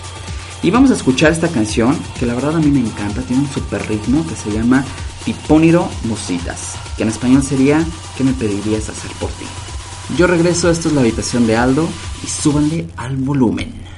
Y 0.61 0.71
vamos 0.71 0.91
a 0.91 0.95
escuchar 0.95 1.31
esta 1.31 1.47
canción 1.47 1.97
que 2.19 2.25
la 2.25 2.33
verdad 2.33 2.57
a 2.57 2.59
mí 2.59 2.67
me 2.67 2.79
encanta, 2.79 3.21
tiene 3.21 3.43
un 3.43 3.49
super 3.49 3.87
ritmo 3.87 4.25
que 4.27 4.35
se 4.35 4.51
llama 4.51 4.83
Tipóniro 5.23 5.87
Musitas, 6.03 6.75
que 6.97 7.03
en 7.03 7.09
español 7.09 7.43
sería 7.43 7.85
¿Qué 8.17 8.23
me 8.25 8.33
pedirías 8.33 8.89
hacer 8.89 9.11
por 9.19 9.29
ti? 9.29 9.45
Yo 10.17 10.27
regreso, 10.27 10.69
esto 10.69 10.89
es 10.89 10.93
la 10.93 11.01
habitación 11.01 11.47
de 11.47 11.55
Aldo 11.55 11.87
y 12.23 12.27
súbanle 12.27 12.87
al 12.97 13.15
volumen. 13.15 13.88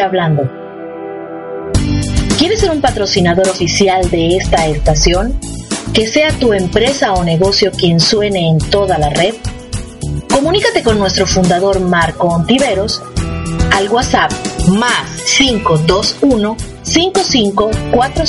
Hablando. 0.00 0.50
¿Quieres 2.38 2.60
ser 2.60 2.70
un 2.70 2.80
patrocinador 2.80 3.48
oficial 3.48 4.08
de 4.10 4.36
esta 4.36 4.66
estación? 4.66 5.38
Que 5.92 6.06
sea 6.06 6.32
tu 6.32 6.52
empresa 6.52 7.12
o 7.14 7.22
negocio 7.22 7.70
quien 7.70 8.00
suene 8.00 8.48
en 8.48 8.58
toda 8.58 8.98
la 8.98 9.10
red. 9.10 9.34
Comunícate 10.28 10.82
con 10.82 10.98
nuestro 10.98 11.26
fundador 11.26 11.80
Marco 11.80 12.28
Ontiveros 12.28 13.02
al 13.72 13.88
WhatsApp 13.88 14.32
más 14.68 15.22
521 15.36 16.56
5540 16.82 18.26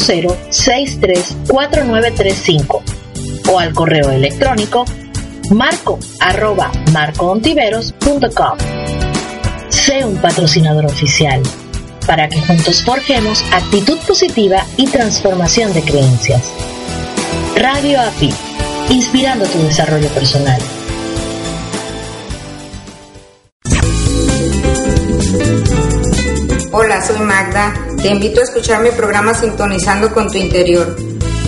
634935 0.52 2.84
o 3.52 3.60
al 3.60 3.74
correo 3.74 4.12
electrónico 4.12 4.86
marco 5.52 6.00
arroba 6.20 6.72
marcoontiveros.com. 6.92 8.83
Un 10.02 10.18
patrocinador 10.18 10.88
oficial 10.88 11.44
para 12.08 12.28
que 12.28 12.42
juntos 12.42 12.84
forjemos 12.84 13.44
actitud 13.54 14.00
positiva 14.08 14.66
y 14.76 14.88
transformación 14.88 15.72
de 15.72 15.84
creencias. 15.84 16.52
Radio 17.56 18.02
API, 18.02 18.34
inspirando 18.90 19.46
tu 19.46 19.60
desarrollo 19.60 20.08
personal. 20.10 20.60
Hola, 26.72 27.06
soy 27.06 27.20
Magda. 27.20 27.76
Te 28.02 28.10
invito 28.10 28.42
a 28.42 28.46
escuchar 28.46 28.82
mi 28.82 28.90
programa 28.90 29.36
Sintonizando 29.36 30.12
con 30.12 30.28
tu 30.28 30.40
interior. 30.40 30.96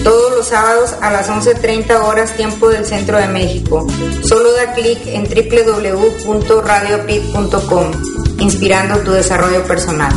Todos 0.03 0.35
los 0.35 0.49
sábados 0.49 0.93
a 1.01 1.09
las 1.11 1.29
11.30 1.29 1.99
horas 1.99 2.37
tiempo 2.37 2.69
del 2.69 2.85
centro 2.85 3.17
de 3.17 3.27
México. 3.27 3.87
Solo 4.21 4.53
da 4.53 4.73
clic 4.73 4.99
en 5.07 5.23
www.radiopit.com, 5.23 7.91
inspirando 8.39 8.99
tu 8.99 9.11
desarrollo 9.11 9.63
personal. 9.65 10.13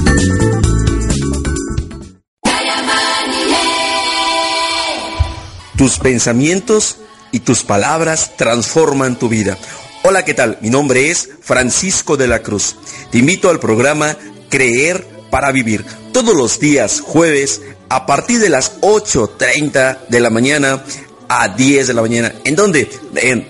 Tus 5.76 5.98
pensamientos 5.98 6.96
y 7.30 7.40
tus 7.40 7.62
palabras 7.62 8.36
transforman 8.36 9.16
tu 9.16 9.28
vida. 9.28 9.56
Hola, 10.02 10.24
¿qué 10.24 10.34
tal? 10.34 10.58
Mi 10.60 10.70
nombre 10.70 11.10
es 11.10 11.28
Francisco 11.40 12.16
de 12.16 12.26
la 12.26 12.42
Cruz. 12.42 12.76
Te 13.10 13.18
invito 13.18 13.48
al 13.50 13.60
programa 13.60 14.16
Creer 14.48 15.06
para 15.30 15.52
Vivir. 15.52 15.84
Todos 16.12 16.34
los 16.34 16.58
días 16.58 17.00
jueves 17.00 17.62
a 17.88 18.06
partir 18.06 18.40
de 18.40 18.48
las 18.48 18.80
8.30 18.80 20.08
de 20.08 20.20
la 20.20 20.30
mañana 20.30 20.82
a 21.28 21.48
10 21.48 21.86
de 21.86 21.94
la 21.94 22.02
mañana. 22.02 22.32
¿En 22.44 22.56
dónde? 22.56 22.90
En 23.16 23.48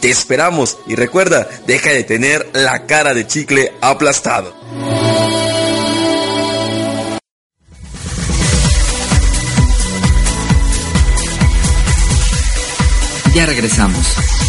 Te 0.00 0.10
esperamos 0.10 0.76
y 0.88 0.96
recuerda, 0.96 1.48
deja 1.68 1.90
de 1.90 2.02
tener 2.02 2.50
la 2.52 2.84
cara 2.86 3.14
de 3.14 3.28
chicle 3.28 3.72
aplastado. 3.80 4.52
Ya 13.36 13.46
regresamos. 13.46 14.43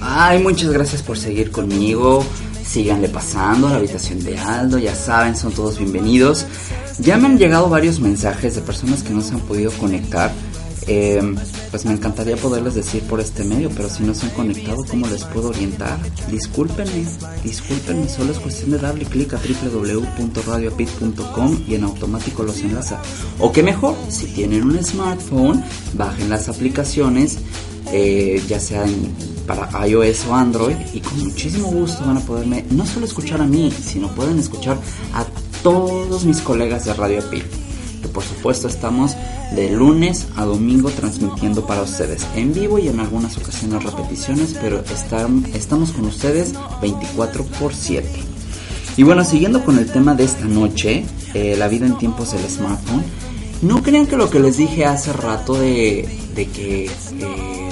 Ay, 0.00 0.42
muchas 0.42 0.70
gracias 0.70 1.02
por 1.02 1.18
seguir 1.18 1.50
conmigo. 1.50 2.24
Síganle 2.64 3.08
pasando 3.08 3.68
a 3.68 3.70
la 3.70 3.76
habitación 3.76 4.22
de 4.22 4.38
Aldo, 4.38 4.78
ya 4.78 4.94
saben, 4.94 5.36
son 5.36 5.52
todos 5.52 5.78
bienvenidos. 5.78 6.46
Ya 6.98 7.16
me 7.16 7.26
han 7.26 7.38
llegado 7.38 7.68
varios 7.68 8.00
mensajes 8.00 8.56
de 8.56 8.60
personas 8.60 9.02
que 9.02 9.10
no 9.10 9.22
se 9.22 9.34
han 9.34 9.40
podido 9.40 9.70
conectar. 9.72 10.32
Eh, 10.88 11.20
pues 11.70 11.84
me 11.84 11.92
encantaría 11.92 12.36
poderles 12.36 12.76
decir 12.76 13.02
por 13.02 13.18
este 13.18 13.42
medio, 13.42 13.70
pero 13.70 13.90
si 13.90 14.04
no 14.04 14.14
se 14.14 14.26
han 14.26 14.32
conectado, 14.32 14.84
¿cómo 14.88 15.08
les 15.08 15.24
puedo 15.24 15.48
orientar? 15.48 15.98
Discúlpenme, 16.30 17.04
discúlpenme, 17.42 18.08
solo 18.08 18.30
es 18.32 18.38
cuestión 18.38 18.70
de 18.70 18.78
darle 18.78 19.04
clic 19.04 19.34
a 19.34 19.38
www.radiopit.com 19.38 21.64
y 21.66 21.74
en 21.74 21.82
automático 21.84 22.44
los 22.44 22.60
enlaza. 22.60 23.02
O 23.40 23.50
que 23.50 23.64
mejor, 23.64 23.96
si 24.08 24.26
tienen 24.26 24.62
un 24.62 24.80
smartphone, 24.84 25.64
bajen 25.94 26.30
las 26.30 26.48
aplicaciones, 26.48 27.38
eh, 27.92 28.42
ya 28.48 28.58
sea 28.60 28.84
en- 28.84 29.14
para 29.46 29.86
iOS 29.86 30.26
o 30.28 30.34
Android, 30.34 30.74
y 30.92 31.00
con 31.00 31.18
muchísimo 31.22 31.68
gusto 31.68 32.04
van 32.04 32.16
a 32.16 32.20
poderme 32.20 32.64
no 32.70 32.84
solo 32.84 33.06
escuchar 33.06 33.40
a 33.40 33.46
mí, 33.46 33.70
sino 33.72 34.08
pueden 34.14 34.38
escuchar 34.40 34.76
a 35.14 35.24
todos 35.62 36.24
mis 36.24 36.40
colegas 36.40 36.84
de 36.84 36.94
Radio 36.94 37.22
Pit 37.30 37.44
que 38.02 38.08
por 38.08 38.22
supuesto 38.24 38.68
estamos 38.68 39.12
de 39.54 39.70
lunes 39.70 40.26
a 40.36 40.44
domingo 40.44 40.90
transmitiendo 40.90 41.64
para 41.66 41.82
ustedes 41.82 42.26
en 42.34 42.52
vivo 42.52 42.78
y 42.78 42.88
en 42.88 42.98
algunas 43.00 43.36
ocasiones 43.38 43.82
repeticiones, 43.84 44.54
pero 44.60 44.84
estam- 44.84 45.46
estamos 45.54 45.92
con 45.92 46.04
ustedes 46.06 46.52
24 46.82 47.44
por 47.58 47.72
7. 47.72 48.06
Y 48.98 49.02
bueno, 49.04 49.24
siguiendo 49.24 49.64
con 49.64 49.78
el 49.78 49.86
tema 49.90 50.14
de 50.14 50.24
esta 50.24 50.44
noche, 50.44 51.04
eh, 51.34 51.54
la 51.58 51.68
vida 51.68 51.86
en 51.86 51.96
tiempos 51.98 52.32
del 52.32 52.42
smartphone, 52.50 53.04
no 53.62 53.82
crean 53.82 54.06
que 54.06 54.16
lo 54.16 54.28
que 54.28 54.40
les 54.40 54.56
dije 54.58 54.84
hace 54.84 55.12
rato 55.12 55.54
de, 55.54 56.06
de 56.34 56.46
que 56.48 56.84
eh, 56.86 57.65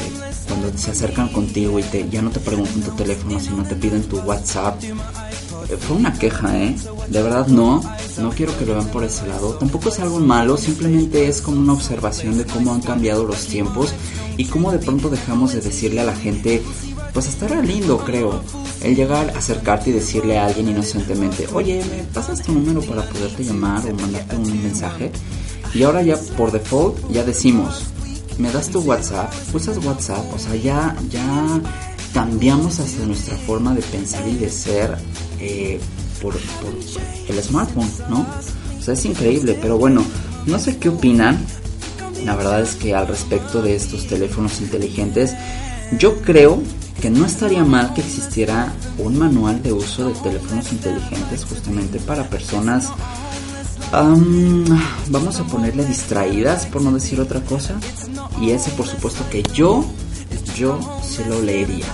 se 0.77 0.91
acercan 0.91 1.29
contigo 1.29 1.79
y 1.79 1.83
te, 1.83 2.09
ya 2.09 2.23
no 2.23 2.31
te 2.31 2.41
preguntan 2.41 2.83
tu 2.83 2.91
teléfono, 2.93 3.39
sino 3.41 3.65
te 3.65 3.75
piden 3.75 4.03
tu 4.05 4.19
WhatsApp, 4.21 4.83
eh, 4.83 5.77
fue 5.79 5.97
una 5.97 6.13
queja, 6.13 6.57
¿eh? 6.63 6.77
De 7.09 7.23
verdad 7.23 7.47
no, 7.47 7.83
no 8.19 8.31
quiero 8.31 8.57
que 8.59 8.67
lo 8.67 8.75
vean 8.75 8.89
por 8.89 9.05
ese 9.05 9.27
lado. 9.27 9.55
Tampoco 9.55 9.89
es 9.89 9.99
algo 10.01 10.21
malo, 10.21 10.57
simplemente 10.57 11.29
es 11.29 11.41
como 11.41 11.61
una 11.61 11.73
observación 11.73 12.37
de 12.39 12.45
cómo 12.45 12.75
han 12.75 12.81
cambiado 12.81 13.25
los 13.25 13.47
tiempos 13.47 13.93
y 14.37 14.47
cómo 14.47 14.73
de 14.73 14.79
pronto 14.79 15.09
dejamos 15.09 15.53
de 15.53 15.61
decirle 15.61 16.01
a 16.01 16.05
la 16.05 16.15
gente, 16.15 16.63
pues 17.13 17.29
estará 17.29 17.63
lindo, 17.63 17.99
creo, 17.99 18.43
el 18.83 18.97
llegar, 18.97 19.33
acercarte 19.37 19.91
y 19.91 19.95
decirle 19.95 20.39
a 20.39 20.47
alguien 20.47 20.69
inocentemente, 20.69 21.49
oye, 21.53 21.83
¿me 21.91 22.03
pasas 22.05 22.43
tu 22.43 22.53
número 22.53 22.81
para 22.83 23.09
poderte 23.09 23.45
llamar 23.45 23.83
o 23.89 23.95
mandarte 23.95 24.37
un 24.37 24.63
mensaje? 24.63 25.11
Y 25.73 25.83
ahora 25.83 26.03
ya 26.03 26.17
por 26.37 26.53
default 26.53 27.11
ya 27.11 27.25
decimos, 27.25 27.85
me 28.39 28.51
das 28.51 28.69
tu 28.69 28.81
WhatsApp, 28.81 29.33
usas 29.53 29.79
WhatsApp, 29.85 30.25
o 30.33 30.39
sea, 30.39 30.55
ya, 30.57 30.97
ya 31.11 31.61
cambiamos 32.13 32.81
hasta 32.81 33.05
nuestra 33.05 33.37
forma 33.37 33.75
de 33.75 33.83
pensar 33.83 34.27
y 34.29 34.37
de 34.37 34.51
ser 34.51 34.97
eh, 35.41 35.81
por, 36.21 36.35
por 36.35 36.75
el 37.29 37.43
smartphone, 37.43 37.91
¿no? 38.09 38.27
O 38.79 38.83
sea, 38.83 38.95
es 38.95 39.05
increíble, 39.05 39.59
pero 39.61 39.79
bueno, 39.79 40.05
no 40.47 40.59
sé 40.59 40.77
qué 40.79 40.89
opinan. 40.89 41.39
La 42.25 42.37
verdad 42.37 42.63
es 42.63 42.75
que 42.75 42.95
al 42.95 43.07
respecto 43.07 43.61
de 43.61 43.77
estos 43.77 44.07
teléfonos 44.07 44.61
inteligentes, 44.61 45.35
yo 45.99 46.21
creo 46.23 46.63
que 47.01 47.11
no 47.11 47.27
estaría 47.27 47.65
mal 47.65 47.93
que 47.93 48.01
existiera 48.01 48.73
un 48.99 49.19
manual 49.19 49.63
de 49.63 49.73
uso 49.73 50.09
de 50.09 50.15
teléfonos 50.21 50.73
inteligentes 50.73 51.45
justamente 51.45 51.99
para 51.99 52.25
personas, 52.31 52.91
am, 53.93 54.65
vamos 55.09 55.39
a 55.41 55.45
ponerle 55.45 55.85
distraídas, 55.85 56.67
por 56.67 56.83
no 56.83 56.93
decir 56.93 57.21
otra 57.21 57.41
cosa. 57.41 57.75
Y 58.41 58.51
ese 58.51 58.71
por 58.73 58.87
supuesto 58.87 59.25
que 59.31 59.43
yo, 59.55 59.85
yo 60.57 60.79
se 61.03 61.27
lo 61.27 61.41
leería. 61.41 61.87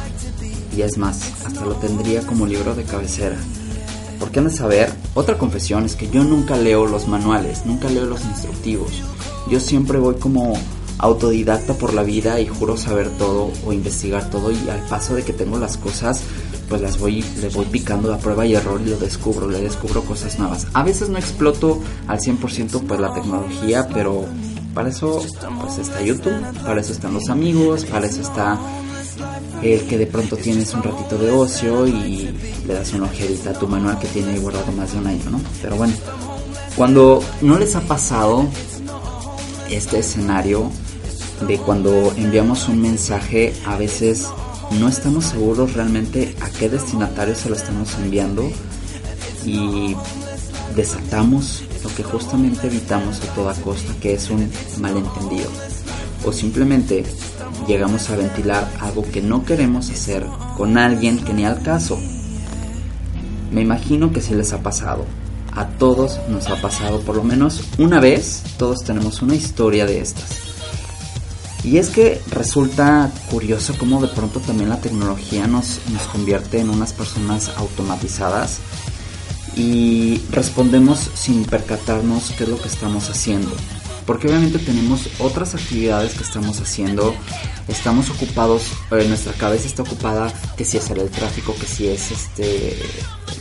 Y 0.76 0.82
es 0.82 0.98
más, 0.98 1.20
hasta 1.44 1.64
lo 1.64 1.74
tendría 1.74 2.22
como 2.22 2.46
libro 2.46 2.74
de 2.74 2.84
cabecera. 2.84 3.36
¿Por 4.18 4.30
qué 4.30 4.40
no 4.40 4.50
saber? 4.50 4.92
Otra 5.14 5.38
confesión 5.38 5.84
es 5.84 5.96
que 5.96 6.10
yo 6.10 6.22
nunca 6.24 6.56
leo 6.56 6.86
los 6.86 7.08
manuales, 7.08 7.64
nunca 7.64 7.88
leo 7.88 8.06
los 8.06 8.24
instructivos. 8.24 8.92
Yo 9.50 9.60
siempre 9.60 9.98
voy 9.98 10.16
como 10.16 10.54
autodidacta 10.98 11.74
por 11.74 11.94
la 11.94 12.02
vida 12.02 12.38
y 12.40 12.46
juro 12.46 12.76
saber 12.76 13.08
todo 13.10 13.50
o 13.64 13.72
investigar 13.72 14.28
todo 14.28 14.52
y 14.52 14.68
al 14.68 14.80
paso 14.86 15.14
de 15.14 15.22
que 15.22 15.32
tengo 15.32 15.58
las 15.58 15.78
cosas 15.78 16.22
pues 16.70 16.80
las 16.80 16.98
voy 16.98 17.22
le 17.40 17.48
voy 17.48 17.66
picando 17.66 18.14
a 18.14 18.18
prueba 18.18 18.46
y 18.46 18.54
error 18.54 18.80
y 18.80 18.88
lo 18.88 18.96
descubro, 18.96 19.50
le 19.50 19.60
descubro 19.60 20.02
cosas 20.04 20.38
nuevas. 20.38 20.68
A 20.72 20.84
veces 20.84 21.08
no 21.08 21.18
exploto 21.18 21.82
al 22.06 22.20
100% 22.20 22.82
pues 22.86 23.00
la 23.00 23.12
tecnología, 23.12 23.88
pero 23.92 24.24
para 24.72 24.88
eso 24.88 25.20
pues 25.60 25.78
está 25.78 26.00
YouTube, 26.00 26.40
para 26.64 26.80
eso 26.80 26.92
están 26.92 27.12
los 27.12 27.28
amigos, 27.28 27.84
para 27.84 28.06
eso 28.06 28.20
está 28.22 28.56
el 29.62 29.82
que 29.82 29.98
de 29.98 30.06
pronto 30.06 30.36
tienes 30.36 30.72
un 30.72 30.84
ratito 30.84 31.18
de 31.18 31.32
ocio 31.32 31.88
y 31.88 32.30
le 32.66 32.74
das 32.74 32.92
una 32.94 33.06
ojeadita 33.06 33.50
a 33.50 33.52
tu 33.54 33.66
manual 33.66 33.98
que 33.98 34.06
tiene 34.06 34.32
ahí 34.32 34.38
guardado 34.38 34.70
más 34.72 34.92
de 34.92 34.98
un 35.00 35.08
año, 35.08 35.28
¿no? 35.28 35.40
Pero 35.60 35.74
bueno, 35.74 35.92
cuando 36.76 37.20
no 37.42 37.58
les 37.58 37.74
ha 37.74 37.80
pasado 37.80 38.46
este 39.68 39.98
escenario 39.98 40.70
de 41.48 41.58
cuando 41.58 42.12
enviamos 42.16 42.68
un 42.68 42.80
mensaje, 42.80 43.52
a 43.66 43.76
veces 43.76 44.28
no 44.78 44.88
estamos 44.88 45.24
seguros 45.24 45.74
realmente 45.74 46.34
a 46.40 46.48
qué 46.50 46.68
destinatario 46.68 47.34
se 47.34 47.48
lo 47.48 47.56
estamos 47.56 47.94
enviando 47.98 48.50
y 49.44 49.96
desatamos 50.76 51.64
lo 51.82 51.94
que 51.94 52.02
justamente 52.02 52.66
evitamos 52.66 53.20
a 53.20 53.34
toda 53.34 53.54
costa, 53.54 53.92
que 54.00 54.14
es 54.14 54.30
un 54.30 54.50
malentendido. 54.78 55.50
O 56.24 56.32
simplemente 56.32 57.04
llegamos 57.66 58.10
a 58.10 58.16
ventilar 58.16 58.70
algo 58.80 59.02
que 59.02 59.22
no 59.22 59.44
queremos 59.44 59.90
hacer 59.90 60.24
con 60.56 60.76
alguien 60.78 61.18
que 61.24 61.32
ni 61.32 61.44
al 61.44 61.62
caso. 61.62 61.98
Me 63.50 63.62
imagino 63.62 64.12
que 64.12 64.20
sí 64.20 64.34
les 64.34 64.52
ha 64.52 64.62
pasado. 64.62 65.04
A 65.52 65.66
todos 65.66 66.20
nos 66.28 66.48
ha 66.48 66.60
pasado 66.60 67.00
por 67.00 67.16
lo 67.16 67.24
menos 67.24 67.64
una 67.78 67.98
vez. 67.98 68.42
Todos 68.56 68.84
tenemos 68.84 69.22
una 69.22 69.34
historia 69.34 69.86
de 69.86 70.00
estas. 70.00 70.49
Y 71.62 71.76
es 71.76 71.90
que 71.90 72.20
resulta 72.30 73.10
curioso 73.30 73.74
cómo 73.78 74.00
de 74.00 74.08
pronto 74.08 74.40
también 74.40 74.70
la 74.70 74.80
tecnología 74.80 75.46
nos, 75.46 75.80
nos 75.90 76.02
convierte 76.04 76.58
en 76.58 76.70
unas 76.70 76.92
personas 76.92 77.50
automatizadas 77.56 78.60
y 79.56 80.22
respondemos 80.30 81.10
sin 81.14 81.44
percatarnos 81.44 82.30
qué 82.30 82.44
es 82.44 82.50
lo 82.50 82.60
que 82.60 82.68
estamos 82.68 83.10
haciendo. 83.10 83.50
Porque 84.06 84.26
obviamente 84.26 84.58
tenemos 84.58 85.08
otras 85.18 85.54
actividades 85.54 86.14
que 86.14 86.24
estamos 86.24 86.60
haciendo, 86.60 87.14
estamos 87.68 88.10
ocupados, 88.10 88.62
eh, 88.90 89.04
nuestra 89.06 89.32
cabeza 89.34 89.66
está 89.66 89.82
ocupada, 89.82 90.32
que 90.56 90.64
si 90.64 90.78
es 90.78 90.90
el 90.90 91.08
tráfico, 91.10 91.54
que 91.54 91.66
si 91.66 91.88
es 91.88 92.10
este, 92.10 92.76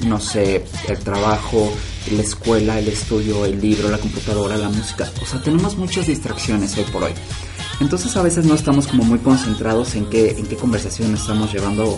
no 0.06 0.20
sé, 0.20 0.66
el 0.88 1.00
trabajo, 1.00 1.72
la 2.12 2.22
escuela, 2.22 2.78
el 2.78 2.90
estudio, 2.90 3.46
el 3.46 3.60
libro, 3.60 3.90
la 3.90 3.98
computadora, 3.98 4.58
la 4.58 4.70
música. 4.70 5.10
O 5.22 5.26
sea, 5.26 5.42
tenemos 5.42 5.78
muchas 5.78 6.08
distracciones 6.08 6.78
hoy 6.78 6.84
por 6.92 7.06
hoy. 7.06 7.14
Entonces 7.80 8.16
a 8.18 8.22
veces 8.22 8.46
no 8.46 8.56
estamos 8.56 8.88
como 8.88 9.04
muy 9.04 9.20
concentrados 9.20 9.96
en 9.96 10.06
qué, 10.10 10.32
en 10.32 10.46
qué 10.46 10.56
conversación 10.56 11.14
estamos 11.14 11.54
llevando 11.54 11.98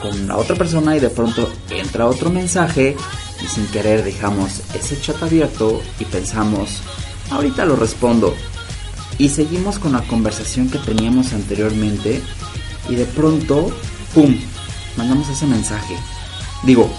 con 0.00 0.28
la 0.28 0.36
otra 0.36 0.56
persona 0.56 0.96
y 0.96 1.00
de 1.00 1.10
pronto 1.10 1.50
entra 1.70 2.06
otro 2.06 2.30
mensaje 2.30 2.96
y 3.42 3.46
sin 3.46 3.66
querer 3.68 4.04
dejamos 4.04 4.62
ese 4.74 5.00
chat 5.00 5.20
abierto 5.22 5.82
y 5.98 6.04
pensamos, 6.04 6.80
ahorita 7.30 7.64
lo 7.64 7.76
respondo. 7.76 8.34
Y 9.18 9.28
seguimos 9.28 9.78
con 9.78 9.92
la 9.92 10.02
conversación 10.02 10.70
que 10.70 10.78
teníamos 10.78 11.32
anteriormente 11.32 12.22
y 12.88 12.94
de 12.94 13.04
pronto, 13.04 13.70
¡pum!, 14.14 14.36
mandamos 14.96 15.28
ese 15.28 15.46
mensaje. 15.46 15.96
Digo, 16.64 16.90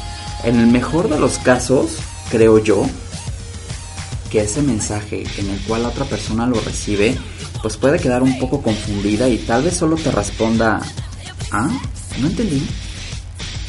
en 0.43 0.59
el 0.59 0.67
mejor 0.67 1.09
de 1.09 1.19
los 1.19 1.37
casos, 1.39 1.97
creo 2.29 2.59
yo, 2.59 2.85
que 4.33 4.41
ese 4.41 4.63
mensaje 4.63 5.25
en 5.37 5.51
el 5.51 5.59
cual 5.59 5.83
la 5.83 5.89
otra 5.89 6.05
persona 6.05 6.47
lo 6.47 6.59
recibe, 6.59 7.15
pues 7.61 7.77
puede 7.77 7.99
quedar 7.99 8.23
un 8.23 8.39
poco 8.39 8.63
confundida 8.63 9.29
y 9.29 9.37
tal 9.37 9.61
vez 9.61 9.77
solo 9.77 9.95
te 9.95 10.09
responda, 10.09 10.81
¿ah? 11.51 11.69
No 12.19 12.27
entendí. 12.27 12.67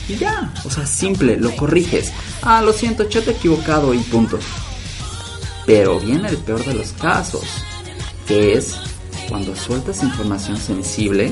Y 0.08 0.16
ya, 0.16 0.54
o 0.64 0.70
sea, 0.70 0.86
simple, 0.86 1.36
lo 1.36 1.54
corriges. 1.54 2.12
Ah, 2.40 2.62
lo 2.62 2.72
siento, 2.72 3.04
chat 3.04 3.28
equivocado 3.28 3.92
y 3.92 3.98
punto. 3.98 4.38
Pero 5.66 6.00
viene 6.00 6.30
el 6.30 6.38
peor 6.38 6.64
de 6.64 6.72
los 6.72 6.92
casos, 6.92 7.44
que 8.26 8.54
es 8.54 8.74
cuando 9.28 9.54
sueltas 9.54 10.02
información 10.02 10.56
sensible 10.56 11.30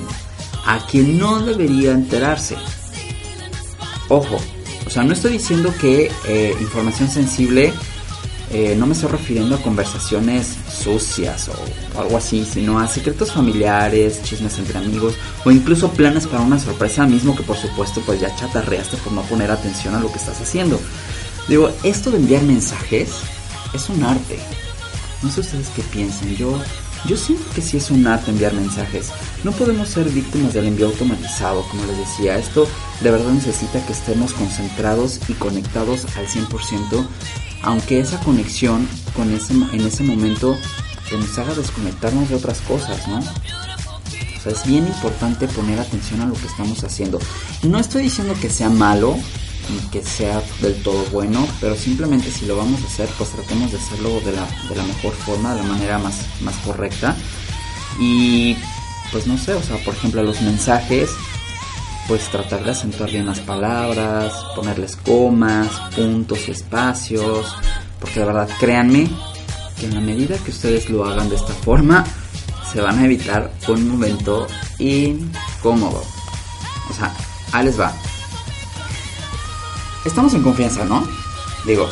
a 0.67 0.85
quien 0.85 1.17
no 1.19 1.41
debería 1.41 1.93
enterarse. 1.93 2.57
Ojo, 4.11 4.37
o 4.87 4.91
sea, 4.91 5.05
no 5.05 5.15
estoy 5.15 5.33
diciendo 5.33 5.73
que 5.81 6.13
eh, 6.29 6.55
información 6.61 7.09
sensible 7.09 7.73
eh, 8.53 8.77
no 8.77 8.87
me 8.87 8.93
estoy 8.93 9.11
refiriendo 9.11 9.55
a 9.55 9.63
conversaciones 9.63 10.59
sucias 10.71 11.49
o, 11.49 11.99
algo 11.99 12.19
así, 12.19 12.45
sino 12.45 12.79
a 12.79 12.87
secretos 12.87 13.33
familiares, 13.33 14.23
chismes 14.23 14.59
entre 14.59 14.79
amigos 14.79 15.15
o 15.45 15.51
incluso 15.51 15.91
planes 15.93 16.27
para 16.27 16.43
una 16.43 16.59
sorpresa 16.59 17.07
mismo 17.07 17.35
que 17.35 17.43
por 17.43 17.57
supuesto 17.57 18.03
pues 18.05 18.21
ya 18.21 18.35
chatarreaste 18.37 18.99
por 18.99 19.15
no 19.15 19.23
poner 19.23 19.51
atención 19.51 19.95
a 19.95 20.01
lo 20.01 20.13
que 20.13 20.19
estás 20.19 20.39
haciendo. 20.39 20.79
Digo, 21.49 21.71
esto 21.83 22.11
de 22.11 22.19
enviar 22.19 22.43
mensajes 22.43 23.13
es 23.73 23.89
un 23.89 24.05
arte. 24.05 24.39
No 25.23 25.31
sé 25.31 25.41
ustedes 25.41 25.69
qué 25.75 25.83
piensan, 25.83 26.37
yo, 26.37 26.61
yo 27.07 27.17
siento 27.17 27.45
que 27.55 27.63
sí 27.63 27.79
es 27.79 27.91
un 27.91 28.07
arte 28.07 28.33
enviar 28.33 28.53
mensajes. 28.53 29.13
No 29.45 29.53
podemos 29.53 29.89
ser 29.89 30.05
víctimas 30.11 30.53
del 30.53 30.67
envío 30.67 30.89
automatizado, 30.89 31.63
como 31.71 31.87
les 31.87 31.97
decía. 31.97 32.37
Esto 32.37 32.69
de 33.01 33.11
verdad 33.11 33.33
necesita 33.33 33.85
que 33.87 33.93
estemos 33.93 34.35
concentrados 34.35 35.21
y 35.29 35.33
conectados 35.33 36.05
al 36.17 36.27
100% 36.27 37.07
aunque 37.63 38.01
esa 38.01 38.19
conexión 38.21 38.89
con 39.15 39.33
ese, 39.33 39.53
en 39.53 39.81
ese 39.81 40.03
momento 40.03 40.57
nos 41.11 41.39
haga 41.39 41.55
desconectarnos 41.55 42.29
de 42.29 42.37
otras 42.37 42.61
cosas, 42.63 43.07
¿no? 43.09 43.19
O 43.19 44.43
sea, 44.43 44.53
es 44.53 44.67
bien 44.67 44.87
importante 44.87 45.47
poner 45.49 45.79
atención 45.79 46.21
a 46.21 46.27
lo 46.27 46.35
que 46.35 46.47
estamos 46.47 46.83
haciendo. 46.85 47.19
No 47.63 47.79
estoy 47.79 48.05
diciendo 48.05 48.35
que 48.41 48.51
sea 48.51 48.71
malo 48.71 49.17
ni 49.71 49.79
que 49.91 50.03
sea 50.03 50.43
del 50.61 50.75
todo 50.83 51.05
bueno, 51.13 51.47
pero 51.61 51.77
simplemente 51.77 52.31
si 52.31 52.47
lo 52.47 52.57
vamos 52.57 52.83
a 52.83 52.87
hacer, 52.87 53.09
pues 53.17 53.31
tratemos 53.31 53.71
de 53.71 53.79
hacerlo 53.79 54.21
de 54.21 54.33
la, 54.33 54.47
de 54.69 54.75
la 54.75 54.83
mejor 54.83 55.13
forma, 55.13 55.55
de 55.55 55.63
la 55.63 55.69
manera 55.69 55.99
más, 55.99 56.27
más 56.41 56.57
correcta. 56.57 57.17
Y 58.01 58.57
pues 59.13 59.27
no 59.27 59.39
sé, 59.39 59.55
o 59.55 59.63
sea, 59.63 59.77
por 59.85 59.95
ejemplo, 59.95 60.23
los 60.23 60.41
mensajes 60.41 61.11
pues 62.09 62.29
tratar 62.31 62.65
de 62.65 62.71
acentuar 62.73 63.11
bien 63.11 63.27
las 63.27 63.41
palabras, 63.41 64.33
ponerles 64.55 64.97
comas, 64.97 65.69
puntos, 65.95 66.49
espacios, 66.49 67.57
porque 68.01 68.21
de 68.21 68.27
verdad 68.27 68.49
créanme 68.59 69.09
que 69.79 69.87
en 69.87 69.95
la 69.95 70.01
medida 70.01 70.37
que 70.39 70.51
ustedes 70.51 70.91
lo 70.91 71.05
hagan 71.05 71.29
de 71.29 71.37
esta 71.37 71.53
forma, 71.53 72.05
se 72.73 72.81
van 72.81 72.99
a 72.99 73.05
evitar 73.05 73.53
un 73.69 73.89
momento 73.89 74.47
incómodo. 74.79 76.03
O 76.91 76.95
sea, 76.95 77.15
ahí 77.53 77.65
les 77.67 77.79
va. 77.79 77.93
Estamos 80.05 80.35
en 80.35 80.43
confianza, 80.43 80.85
¿no? 80.85 81.07
Digo, 81.65 81.89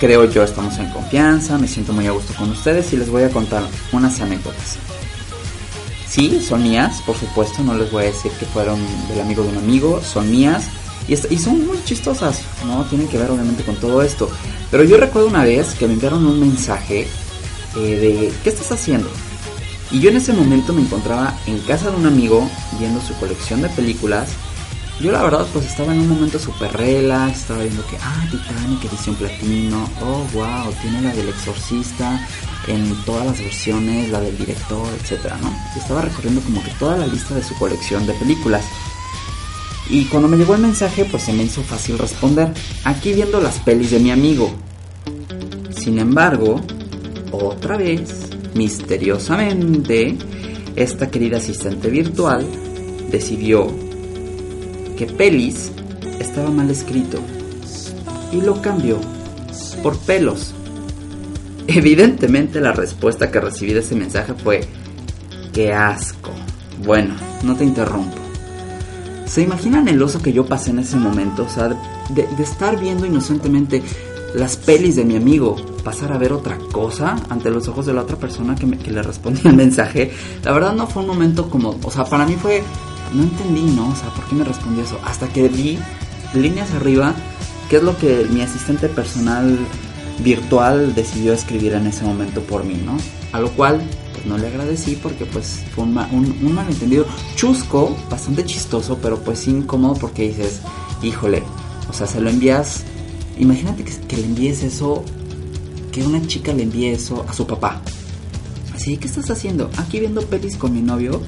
creo 0.00 0.24
yo 0.30 0.42
estamos 0.42 0.76
en 0.78 0.90
confianza, 0.90 1.58
me 1.58 1.68
siento 1.68 1.92
muy 1.92 2.06
a 2.06 2.10
gusto 2.10 2.34
con 2.34 2.50
ustedes 2.50 2.92
y 2.92 2.96
les 2.96 3.08
voy 3.08 3.22
a 3.22 3.30
contar 3.30 3.62
unas 3.92 4.20
anécdotas. 4.20 4.78
Sí, 6.14 6.40
son 6.40 6.62
mías, 6.62 7.02
por 7.04 7.16
supuesto, 7.16 7.64
no 7.64 7.74
les 7.74 7.90
voy 7.90 8.04
a 8.04 8.06
decir 8.06 8.30
que 8.38 8.46
fueron 8.46 8.78
del 9.08 9.20
amigo 9.20 9.42
de 9.42 9.48
un 9.48 9.56
amigo, 9.56 10.00
son 10.00 10.30
mías 10.30 10.66
y, 11.08 11.16
son 11.16 11.66
muy 11.66 11.82
chistosas, 11.82 12.40
¿no? 12.64 12.84
Tienen 12.84 13.08
que 13.08 13.18
ver 13.18 13.32
obviamente 13.32 13.64
con 13.64 13.74
todo 13.74 14.00
esto. 14.00 14.30
Pero 14.70 14.84
yo 14.84 14.96
recuerdo 14.96 15.26
una 15.26 15.42
vez 15.42 15.74
que 15.74 15.88
me 15.88 15.94
enviaron 15.94 16.24
un 16.24 16.38
mensaje 16.38 17.08
eh, 17.74 17.80
de 17.80 18.32
¿qué 18.44 18.48
estás 18.48 18.70
haciendo? 18.70 19.10
Y 19.90 19.98
yo 19.98 20.10
en 20.10 20.18
ese 20.18 20.32
momento 20.32 20.72
me 20.72 20.82
encontraba 20.82 21.36
en 21.48 21.58
casa 21.58 21.90
de 21.90 21.96
un 21.96 22.06
amigo 22.06 22.48
viendo 22.78 23.00
su 23.00 23.12
colección 23.14 23.62
de 23.62 23.68
películas. 23.70 24.28
Yo 25.00 25.10
la 25.10 25.22
verdad 25.22 25.46
pues 25.52 25.66
estaba 25.66 25.92
en 25.92 26.00
un 26.00 26.08
momento 26.08 26.38
súper 26.38 26.72
relax, 26.72 27.40
estaba 27.40 27.62
viendo 27.62 27.84
que, 27.86 27.96
ah, 28.00 28.26
Titanic 28.30 28.84
edición 28.84 29.16
platino, 29.16 29.88
oh 30.00 30.24
wow, 30.32 30.72
tiene 30.80 31.02
la 31.02 31.12
del 31.12 31.28
exorcista, 31.28 32.26
en 32.68 32.94
todas 33.04 33.26
las 33.26 33.38
versiones, 33.38 34.08
la 34.10 34.20
del 34.20 34.38
director, 34.38 34.86
etcétera, 35.00 35.36
¿no? 35.42 35.52
estaba 35.76 36.02
recorriendo 36.02 36.40
como 36.42 36.62
que 36.62 36.70
toda 36.78 36.96
la 36.96 37.06
lista 37.06 37.34
de 37.34 37.42
su 37.42 37.54
colección 37.56 38.06
de 38.06 38.14
películas. 38.14 38.64
Y 39.90 40.04
cuando 40.06 40.28
me 40.28 40.36
llegó 40.36 40.54
el 40.54 40.62
mensaje, 40.62 41.04
pues 41.04 41.24
se 41.24 41.32
me 41.32 41.42
hizo 41.42 41.62
fácil 41.62 41.98
responder. 41.98 42.52
Aquí 42.84 43.12
viendo 43.12 43.38
las 43.40 43.58
pelis 43.58 43.90
de 43.90 43.98
mi 43.98 44.10
amigo. 44.10 44.50
Sin 45.76 45.98
embargo, 45.98 46.62
otra 47.30 47.76
vez, 47.76 48.30
misteriosamente, 48.54 50.16
esta 50.74 51.10
querida 51.10 51.36
asistente 51.36 51.90
virtual 51.90 52.46
decidió 53.10 53.70
que 54.96 55.06
pelis 55.06 55.70
estaba 56.20 56.50
mal 56.50 56.70
escrito 56.70 57.20
y 58.32 58.40
lo 58.40 58.60
cambió 58.60 58.98
por 59.82 59.96
pelos. 59.98 60.52
Evidentemente 61.66 62.60
la 62.60 62.72
respuesta 62.72 63.30
que 63.30 63.40
recibí 63.40 63.72
de 63.72 63.80
ese 63.80 63.94
mensaje 63.94 64.34
fue, 64.34 64.66
qué 65.52 65.72
asco. 65.72 66.30
Bueno, 66.84 67.14
no 67.42 67.56
te 67.56 67.64
interrumpo. 67.64 68.16
¿Se 69.26 69.42
imaginan 69.42 69.88
el 69.88 70.02
oso 70.02 70.20
que 70.20 70.32
yo 70.32 70.44
pasé 70.44 70.70
en 70.70 70.80
ese 70.80 70.96
momento? 70.96 71.44
O 71.44 71.48
sea, 71.48 71.68
de, 72.10 72.28
estar 72.42 72.78
viendo 72.78 73.06
inocentemente 73.06 73.82
las 74.34 74.56
pelis 74.56 74.96
de 74.96 75.04
mi 75.04 75.16
amigo, 75.16 75.56
pasar 75.82 76.12
a 76.12 76.18
ver 76.18 76.32
otra 76.32 76.58
cosa 76.72 77.16
ante 77.30 77.50
los 77.50 77.68
ojos 77.68 77.86
de 77.86 77.94
la 77.94 78.02
otra 78.02 78.16
persona 78.16 78.54
que, 78.54 78.68
que 78.78 78.90
le 78.90 79.02
respondía 79.02 79.50
el 79.50 79.56
mensaje. 79.56 80.12
La 80.42 80.52
verdad 80.52 80.74
no 80.74 80.86
fue 80.86 81.02
un 81.02 81.08
momento 81.08 81.48
como, 81.48 81.78
o 81.82 81.90
sea, 81.90 82.04
para 82.04 82.26
mí 82.26 82.34
fue, 82.34 82.62
no 83.12 83.22
entendí, 83.22 83.62
¿no? 83.62 83.88
O 83.88 83.96
sea, 83.96 84.08
¿por 84.10 84.24
qué 84.24 84.34
me 84.34 84.44
respondió 84.44 84.84
eso? 84.84 84.98
Hasta 85.04 85.28
que 85.28 85.48
vi 85.48 85.78
líneas 86.34 86.72
arriba, 86.72 87.14
qué 87.68 87.76
es 87.76 87.82
lo 87.82 87.96
que 87.96 88.26
mi 88.30 88.42
asistente 88.42 88.88
personal 88.88 89.58
virtual 90.20 90.94
decidió 90.94 91.32
escribir 91.32 91.74
en 91.74 91.86
ese 91.86 92.04
momento 92.04 92.40
por 92.42 92.64
mí, 92.64 92.80
¿no? 92.84 92.96
A 93.32 93.40
lo 93.40 93.50
cual 93.50 93.80
pues, 94.12 94.26
no 94.26 94.38
le 94.38 94.46
agradecí 94.46 94.96
porque 94.96 95.26
pues 95.26 95.62
fue 95.74 95.84
un, 95.84 95.96
un, 95.98 96.54
malentendido 96.54 97.06
chusco, 97.36 97.96
bastante 98.10 98.44
chistoso, 98.44 98.98
pero 99.02 99.18
pues 99.18 99.46
incómodo 99.48 99.94
porque 99.94 100.28
dices, 100.28 100.60
híjole, 101.02 101.42
o 101.88 101.92
sea, 101.92 102.06
se 102.06 102.20
lo 102.20 102.30
envías, 102.30 102.84
imagínate 103.38 103.84
que, 103.84 104.16
le 104.16 104.24
envíes 104.24 104.62
eso, 104.62 105.04
que 105.92 106.02
una 106.02 106.24
chica 106.26 106.52
le 106.52 106.62
envíe 106.62 106.88
eso 106.88 107.24
a 107.28 107.32
su 107.32 107.46
papá. 107.46 107.80
Así, 108.74 108.96
¿qué 108.96 109.06
estás 109.06 109.30
haciendo? 109.30 109.70
Aquí 109.76 110.00
viendo 110.00 110.22
pelis 110.22 110.56
con 110.56 110.72
mi 110.72 110.82
novio. 110.82 111.20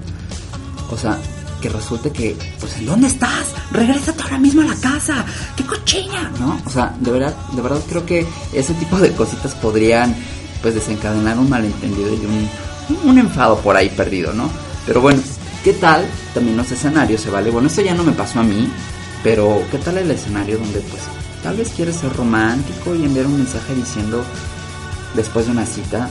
O 0.90 0.96
sea, 0.96 1.18
que 1.66 1.72
resulte 1.72 2.12
que, 2.12 2.36
pues, 2.60 2.76
¿en 2.76 2.86
dónde 2.86 3.08
estás? 3.08 3.48
Regrésate 3.72 4.22
ahora 4.22 4.38
mismo 4.38 4.62
a 4.62 4.66
la 4.66 4.76
casa. 4.76 5.24
¡Qué 5.56 5.64
cochina! 5.64 6.30
¿No? 6.38 6.60
O 6.64 6.70
sea, 6.70 6.94
de 7.00 7.10
verdad, 7.10 7.34
de 7.52 7.60
verdad 7.60 7.80
creo 7.88 8.06
que 8.06 8.24
ese 8.52 8.72
tipo 8.74 8.96
de 8.98 9.10
cositas 9.12 9.52
podrían, 9.56 10.14
pues, 10.62 10.76
desencadenar 10.76 11.36
un 11.38 11.50
malentendido 11.50 12.14
y 12.14 12.24
un, 12.24 12.48
un 13.10 13.18
enfado 13.18 13.58
por 13.58 13.76
ahí 13.76 13.88
perdido, 13.88 14.32
¿no? 14.32 14.48
Pero 14.86 15.00
bueno, 15.00 15.20
¿qué 15.64 15.72
tal 15.72 16.06
también 16.34 16.56
los 16.56 16.70
escenarios 16.70 17.20
se 17.20 17.30
vale? 17.30 17.50
Bueno, 17.50 17.66
esto 17.66 17.82
ya 17.82 17.94
no 17.94 18.04
me 18.04 18.12
pasó 18.12 18.38
a 18.38 18.44
mí, 18.44 18.68
pero 19.24 19.60
¿qué 19.72 19.78
tal 19.78 19.98
el 19.98 20.10
escenario 20.12 20.58
donde, 20.58 20.78
pues, 20.82 21.02
tal 21.42 21.56
vez 21.56 21.72
quieres 21.74 21.96
ser 21.96 22.14
romántico 22.14 22.94
y 22.94 23.04
enviar 23.04 23.26
un 23.26 23.38
mensaje 23.38 23.74
diciendo, 23.74 24.22
después 25.16 25.46
de 25.46 25.52
una 25.52 25.66
cita, 25.66 26.08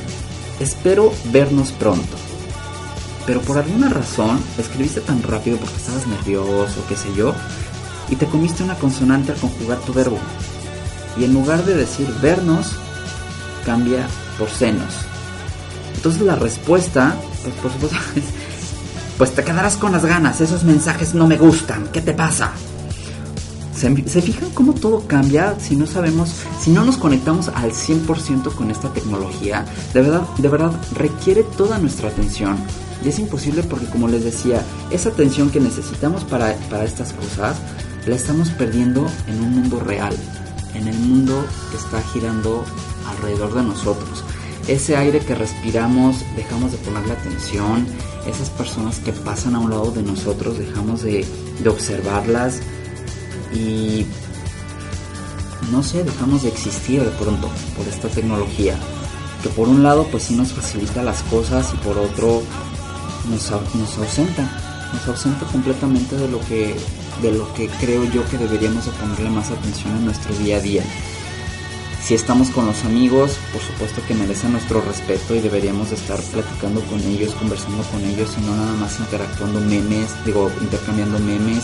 espero 0.60 1.14
vernos 1.32 1.72
pronto? 1.72 2.18
Pero 3.26 3.42
por 3.42 3.58
alguna 3.58 3.90
razón 3.90 4.40
escribiste 4.58 5.02
tan 5.02 5.22
rápido 5.24 5.58
porque 5.58 5.76
estabas 5.76 6.08
nervioso, 6.08 6.84
qué 6.88 6.96
sé 6.96 7.14
yo, 7.16 7.34
y 8.10 8.16
te 8.16 8.28
comiste 8.28 8.64
una 8.64 8.76
consonante 8.76 9.32
al 9.32 9.38
conjugar 9.38 9.80
tu 9.80 9.94
verbo. 9.94 10.18
Y 11.18 11.24
en 11.24 11.34
lugar 11.34 11.64
de 11.66 11.76
decir 11.76 12.08
vernos, 12.22 12.74
cambia 13.66 14.08
por 14.38 14.50
senos. 14.50 14.94
Entonces 15.96 16.22
la 16.22 16.36
respuesta, 16.36 17.16
pues 17.44 17.56
por 17.56 17.72
supuesto, 17.72 17.98
es, 18.16 18.24
pues 19.18 19.34
te 19.34 19.44
quedarás 19.44 19.78
con 19.78 19.92
las 19.92 20.06
ganas, 20.06 20.42
esos 20.42 20.64
mensajes 20.64 21.16
no 21.16 21.26
me 21.26 21.38
gustan, 21.38 21.88
¿qué 21.92 22.02
te 22.02 22.14
pasa? 22.14 22.52
¿Se, 23.76 24.08
¿Se, 24.08 24.22
fijan 24.22 24.52
cómo 24.52 24.74
todo 24.74 25.06
cambia 25.06 25.56
si 25.60 25.76
no 25.76 25.86
sabemos, 25.86 26.34
si 26.62 26.72
no 26.72 26.86
nos 26.86 26.96
conectamos 26.96 27.50
al 27.50 27.72
100% 27.72 28.54
con 28.54 28.72
esta 28.72 28.90
tecnología? 28.94 29.66
De 29.94 30.02
verdad, 30.02 30.22
de 30.38 30.48
verdad, 30.48 30.72
requiere 30.94 31.44
toda 31.44 31.78
nuestra 31.78 32.08
atención. 32.08 32.58
Y 33.06 33.10
es 33.10 33.20
imposible 33.20 33.62
porque, 33.62 33.86
como 33.86 34.08
les 34.08 34.24
decía, 34.24 34.64
esa 34.90 35.10
atención 35.10 35.52
que 35.52 35.60
necesitamos 35.60 36.24
para, 36.24 36.56
para 36.72 36.86
estas 36.86 37.14
cosas 37.14 37.58
la 38.08 38.16
estamos 38.16 38.50
perdiendo 38.50 39.06
en 39.28 39.44
un 39.44 39.52
mundo 39.52 39.80
real, 39.80 40.16
en 40.74 40.88
el 40.88 40.98
mundo 40.98 41.46
que 41.70 41.78
está 41.78 42.02
girando 42.14 42.66
alrededor 43.08 43.54
de 43.54 43.62
nosotros. 43.62 44.24
Ese 44.68 44.98
aire 44.98 45.20
que 45.20 45.36
respiramos, 45.36 46.26
dejamos 46.36 46.72
de 46.72 46.80
ponerle 46.80 47.14
atención, 47.14 47.86
esas 48.26 48.50
personas 48.50 48.98
que 48.98 49.12
pasan 49.12 49.54
a 49.54 49.60
un 49.60 49.70
lado 49.70 49.92
de 49.92 50.02
nosotros, 50.02 50.58
dejamos 50.58 51.04
de, 51.04 51.24
de 51.60 51.70
observarlas 51.70 52.62
y 53.54 54.08
no 55.72 55.84
sé, 55.84 56.04
dejamos 56.04 56.42
de 56.42 56.50
existir 56.50 57.04
de 57.04 57.12
pronto 57.12 57.50
por 57.78 57.88
esta 57.88 58.08
tecnología. 58.08 58.76
Que 59.44 59.50
por 59.50 59.68
un 59.68 59.84
lado 59.84 60.08
pues 60.10 60.24
sí 60.24 60.36
nos 60.36 60.54
facilita 60.54 61.04
las 61.04 61.22
cosas 61.24 61.72
y 61.72 61.78
por 61.78 62.00
otro 62.00 62.42
nos, 63.30 63.52
ausenta, 63.52 64.50
nos 64.94 65.08
ausenta 65.08 65.46
completamente 65.46 66.16
de 66.16 66.28
lo 66.28 66.40
que 66.42 66.76
de 67.22 67.32
lo 67.32 67.54
que 67.54 67.68
creo 67.80 68.04
yo 68.12 68.28
que 68.30 68.38
deberíamos 68.38 68.86
de 68.86 68.92
ponerle 68.92 69.30
más 69.30 69.50
atención 69.50 69.96
en 69.96 70.06
nuestro 70.06 70.36
día 70.36 70.58
a 70.58 70.60
día. 70.60 70.84
Si 72.04 72.14
estamos 72.14 72.50
con 72.50 72.68
los 72.68 72.84
amigos, 72.86 73.38
por 73.52 73.62
supuesto 73.62 74.02
que 74.08 74.14
merecen 74.14 74.52
nuestro 74.52 74.82
respeto 74.82 75.34
y 75.34 75.40
deberíamos 75.40 75.90
de 75.90 75.96
estar 75.96 76.20
platicando 76.22 76.82
con 76.82 77.00
ellos, 77.02 77.34
conversando 77.34 77.82
con 77.84 78.04
ellos 78.04 78.30
y 78.38 78.46
no 78.46 78.56
nada 78.56 78.74
más 78.74 79.00
interactuando 79.00 79.60
memes, 79.62 80.14
digo, 80.24 80.52
intercambiando 80.62 81.18
memes 81.20 81.64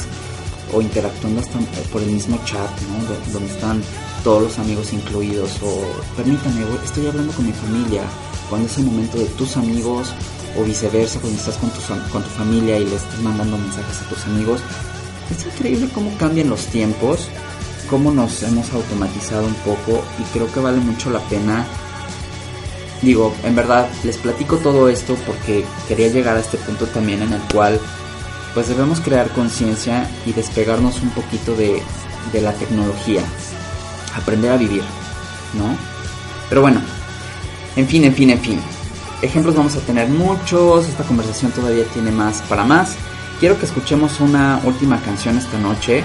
o 0.73 0.81
interactuando 0.81 1.41
hasta 1.41 1.59
por 1.91 2.01
el 2.01 2.09
mismo 2.09 2.39
chat, 2.45 2.71
¿no? 2.81 3.31
Donde 3.33 3.53
están 3.53 3.83
todos 4.23 4.41
los 4.41 4.57
amigos 4.57 4.93
incluidos 4.93 5.51
o 5.61 5.83
permítame, 6.15 6.65
estoy 6.83 7.05
hablando 7.07 7.33
con 7.33 7.45
mi 7.45 7.53
familia, 7.53 8.03
cuando 8.49 8.67
es 8.67 8.77
el 8.79 8.85
momento 8.85 9.17
de 9.17 9.25
tus 9.25 9.57
amigos 9.57 10.07
o 10.57 10.63
viceversa 10.63 11.19
cuando 11.19 11.39
estás 11.39 11.57
con 11.57 11.69
tu, 11.69 11.79
con 12.11 12.23
tu 12.23 12.29
familia 12.29 12.77
y 12.77 12.85
le 12.85 12.95
estás 12.95 13.19
mandando 13.19 13.57
mensajes 13.57 14.01
a 14.01 14.09
tus 14.09 14.25
amigos. 14.25 14.61
Es 15.29 15.45
increíble 15.45 15.89
cómo 15.93 16.15
cambian 16.17 16.49
los 16.49 16.65
tiempos, 16.67 17.29
cómo 17.89 18.11
nos 18.11 18.43
hemos 18.43 18.71
automatizado 18.73 19.45
un 19.45 19.53
poco 19.55 20.03
y 20.19 20.23
creo 20.33 20.51
que 20.51 20.59
vale 20.59 20.77
mucho 20.77 21.09
la 21.09 21.19
pena. 21.19 21.65
Digo, 23.01 23.33
en 23.43 23.55
verdad, 23.55 23.89
les 24.03 24.17
platico 24.17 24.57
todo 24.57 24.87
esto 24.89 25.15
porque 25.25 25.65
quería 25.87 26.09
llegar 26.09 26.37
a 26.37 26.41
este 26.41 26.57
punto 26.57 26.85
también 26.87 27.21
en 27.21 27.33
el 27.33 27.41
cual 27.53 27.79
pues 28.53 28.67
debemos 28.67 28.99
crear 28.99 29.29
conciencia 29.29 30.09
y 30.25 30.33
despegarnos 30.33 31.01
un 31.01 31.09
poquito 31.11 31.55
de, 31.55 31.81
de 32.31 32.41
la 32.41 32.53
tecnología, 32.53 33.21
aprender 34.15 34.51
a 34.51 34.57
vivir, 34.57 34.83
¿no? 35.53 35.75
Pero 36.49 36.61
bueno, 36.61 36.81
en 37.75 37.87
fin, 37.87 38.03
en 38.03 38.13
fin, 38.13 38.29
en 38.29 38.39
fin. 38.39 38.61
Ejemplos 39.21 39.55
vamos 39.55 39.75
a 39.75 39.79
tener 39.81 40.07
muchos, 40.07 40.87
esta 40.87 41.03
conversación 41.03 41.51
todavía 41.51 41.83
tiene 41.93 42.11
más 42.11 42.41
para 42.43 42.63
más. 42.63 42.95
Quiero 43.39 43.57
que 43.59 43.65
escuchemos 43.65 44.19
una 44.19 44.59
última 44.65 44.99
canción 45.01 45.37
esta 45.37 45.59
noche 45.59 46.03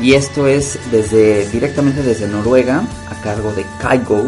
y 0.00 0.14
esto 0.14 0.46
es 0.46 0.78
desde 0.90 1.48
directamente 1.50 2.02
desde 2.02 2.26
Noruega 2.26 2.82
a 3.10 3.20
cargo 3.22 3.52
de 3.52 3.66
Kygo 3.80 4.26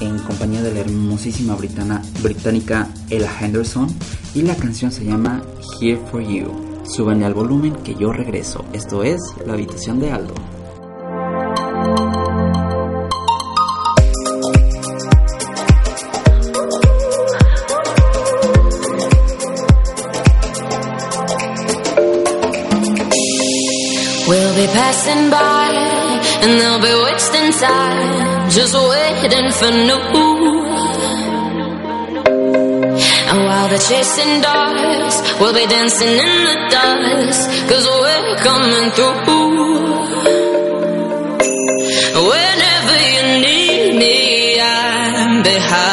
en 0.00 0.18
compañía 0.18 0.62
de 0.62 0.72
la 0.72 0.80
hermosísima 0.80 1.56
británica 1.56 2.88
Ella 3.10 3.30
Henderson 3.38 3.86
y 4.34 4.42
la 4.42 4.56
canción 4.56 4.90
se 4.90 5.04
llama 5.04 5.42
Here 5.78 6.00
for 6.10 6.22
You. 6.22 6.50
Súbenle 6.84 7.26
al 7.26 7.34
volumen 7.34 7.74
que 7.84 7.94
yo 7.94 8.12
regreso. 8.12 8.64
Esto 8.72 9.02
es 9.02 9.20
La 9.46 9.52
habitación 9.52 10.00
de 10.00 10.10
Aldo. 10.10 10.34
Passing 24.84 25.30
by 25.30 25.70
and 26.42 26.52
they'll 26.60 26.84
be 26.88 26.94
wasting 27.06 27.50
time 27.52 28.50
just 28.56 28.74
waiting 28.92 29.48
for 29.58 29.70
new. 29.88 30.02
And 33.30 33.38
while 33.48 33.68
they're 33.70 33.86
chasing 33.90 34.34
dogs, 34.48 35.14
we'll 35.40 35.56
be 35.62 35.66
dancing 35.76 36.14
in 36.24 36.32
the 36.48 36.56
dust 36.74 37.42
cause 37.68 37.86
we're 38.02 38.36
coming 38.48 38.86
through. 38.96 39.18
Whenever 42.30 42.96
you 43.14 43.22
need 43.46 43.90
me, 44.02 44.16
I'm 44.60 45.42
behind. 45.42 45.83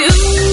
You. 0.00 0.49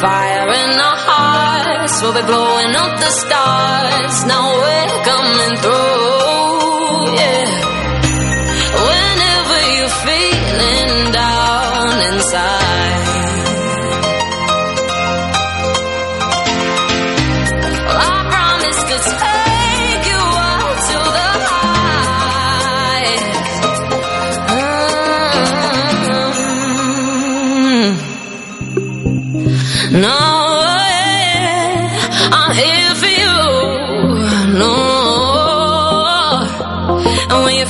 Fire 0.00 0.48
in 0.62 0.80
our 0.88 0.98
hearts 1.08 1.60
We'll 2.02 2.14
be 2.14 2.22
blowing 2.22 2.74
up 2.76 2.98
the 2.98 3.10
stars. 3.10 4.24
Now 4.24 4.46
we're 4.62 5.04
coming 5.04 5.54
through, 5.60 7.14
yeah. 7.20 7.50
Whenever 8.88 9.58
you're 9.76 9.96
feeling 10.08 11.12
down 11.12 12.14
inside. 12.14 12.69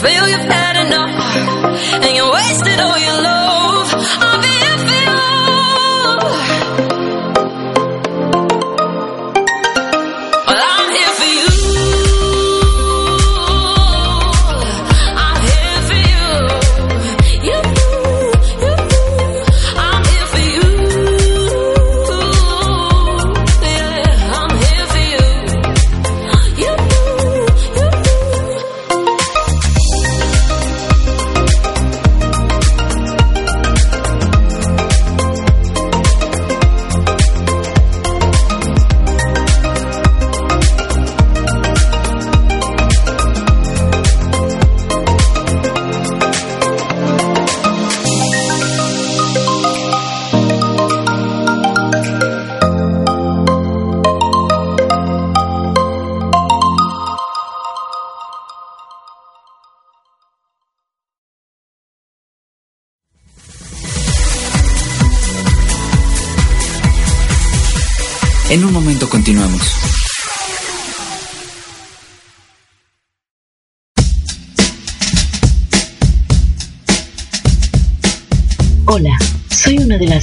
Feel 0.00 0.26
you've 0.28 0.48
had 0.48 0.76
enough 0.86 1.12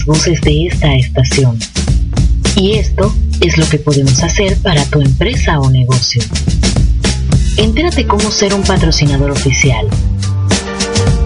voces 0.07 0.41
de 0.41 0.65
esta 0.65 0.95
estación. 0.95 1.59
Y 2.55 2.77
esto 2.77 3.13
es 3.41 3.57
lo 3.57 3.69
que 3.69 3.77
podemos 3.77 4.23
hacer 4.23 4.57
para 4.57 4.83
tu 4.85 5.01
empresa 5.01 5.59
o 5.59 5.69
negocio. 5.69 6.23
Entérate 7.57 8.07
cómo 8.07 8.31
ser 8.31 8.53
un 8.53 8.63
patrocinador 8.63 9.31
oficial. 9.31 9.85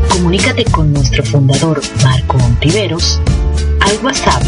Comunícate 0.10 0.66
con 0.66 0.92
nuestro 0.92 1.24
fundador 1.24 1.80
Marco 2.04 2.38
Ontiveros 2.38 3.22
al 3.80 4.04
WhatsApp 4.04 4.44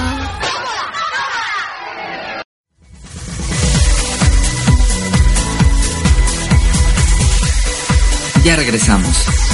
Ya 8.45 8.57
regresamos. 8.57 9.49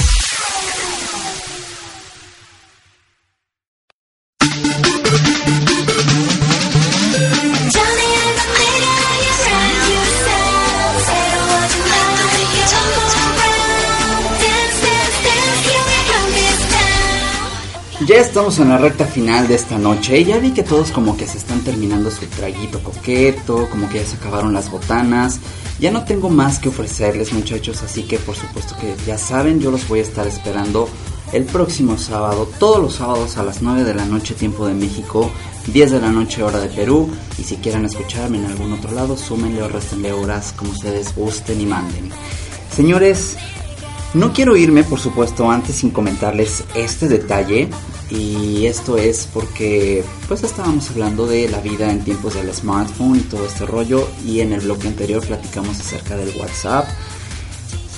Ya 18.07 18.21
estamos 18.21 18.57
en 18.59 18.69
la 18.69 18.77
recta 18.77 19.03
final 19.05 19.49
de 19.49 19.55
esta 19.55 19.77
noche 19.77 20.17
y 20.21 20.23
ya 20.23 20.37
vi 20.37 20.51
que 20.51 20.63
todos 20.63 20.91
como 20.91 21.17
que 21.17 21.27
se 21.27 21.37
están 21.37 21.59
terminando 21.59 22.09
su 22.09 22.25
traguito 22.27 22.81
coqueto, 22.81 23.69
como 23.69 23.89
que 23.89 23.99
ya 23.99 24.05
se 24.05 24.15
acabaron 24.15 24.53
las 24.53 24.71
botanas. 24.71 25.41
Ya 25.77 25.91
no 25.91 26.05
tengo 26.05 26.29
más 26.29 26.57
que 26.57 26.69
ofrecerles 26.69 27.33
muchachos, 27.33 27.83
así 27.83 28.03
que 28.03 28.17
por 28.17 28.37
supuesto 28.37 28.77
que 28.79 28.95
ya 29.05 29.17
saben, 29.17 29.59
yo 29.59 29.71
los 29.71 29.89
voy 29.89 29.99
a 29.99 30.03
estar 30.03 30.25
esperando 30.25 30.87
el 31.33 31.43
próximo 31.43 31.97
sábado, 31.97 32.49
todos 32.57 32.81
los 32.81 32.93
sábados 32.95 33.35
a 33.35 33.43
las 33.43 33.61
9 33.61 33.83
de 33.83 33.93
la 33.93 34.05
noche 34.05 34.35
tiempo 34.35 34.65
de 34.65 34.73
México, 34.73 35.29
10 35.73 35.91
de 35.91 35.99
la 35.99 36.09
noche 36.09 36.43
hora 36.43 36.61
de 36.61 36.69
Perú. 36.69 37.09
Y 37.37 37.43
si 37.43 37.57
quieren 37.57 37.83
escucharme 37.83 38.37
en 38.37 38.45
algún 38.45 38.71
otro 38.71 38.93
lado, 38.93 39.17
súmenle 39.17 39.63
o 39.63 39.67
restenle 39.67 40.13
horas 40.13 40.53
como 40.55 40.71
ustedes 40.71 41.13
gusten 41.13 41.59
y 41.59 41.65
manden. 41.65 42.09
Señores, 42.73 43.35
no 44.13 44.31
quiero 44.31 44.55
irme, 44.55 44.85
por 44.85 45.01
supuesto, 45.01 45.51
antes 45.51 45.75
sin 45.75 45.89
comentarles 45.89 46.63
este 46.73 47.09
detalle. 47.09 47.69
Y 48.09 48.65
esto 48.65 48.97
es 48.97 49.27
porque, 49.33 50.03
pues, 50.27 50.43
estábamos 50.43 50.89
hablando 50.91 51.27
de 51.27 51.49
la 51.49 51.59
vida 51.59 51.91
en 51.91 52.03
tiempos 52.03 52.35
del 52.35 52.53
smartphone 52.53 53.17
y 53.17 53.21
todo 53.21 53.45
este 53.45 53.65
rollo. 53.65 54.07
Y 54.25 54.39
en 54.39 54.53
el 54.53 54.61
bloque 54.61 54.87
anterior 54.87 55.25
platicamos 55.25 55.79
acerca 55.79 56.15
del 56.15 56.35
WhatsApp. 56.39 56.87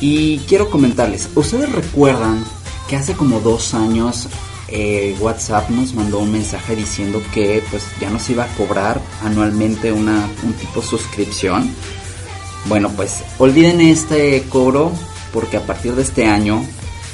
Y 0.02 0.40
quiero 0.40 0.70
comentarles, 0.70 1.30
¿ustedes 1.36 1.72
recuerdan 1.72 2.44
que 2.88 2.96
hace 2.96 3.14
como 3.14 3.40
dos 3.40 3.74
años 3.74 4.28
eh, 4.72 5.16
WhatsApp 5.20 5.70
nos 5.72 5.94
mandó 5.94 6.20
un 6.20 6.32
mensaje 6.32 6.76
diciendo 6.76 7.22
que 7.34 7.64
pues 7.72 7.84
ya 8.00 8.10
nos 8.10 8.30
iba 8.30 8.44
a 8.44 8.48
cobrar 8.56 9.02
anualmente 9.24 9.92
una, 9.92 10.30
un 10.44 10.54
tipo 10.54 10.82
suscripción. 10.82 11.74
Bueno, 12.66 12.90
pues 12.96 13.24
olviden 13.40 13.82
este 13.82 14.44
cobro 14.50 14.92
porque 15.34 15.58
a 15.58 15.62
partir 15.62 15.96
de 15.96 16.04
este 16.04 16.26
año 16.28 16.64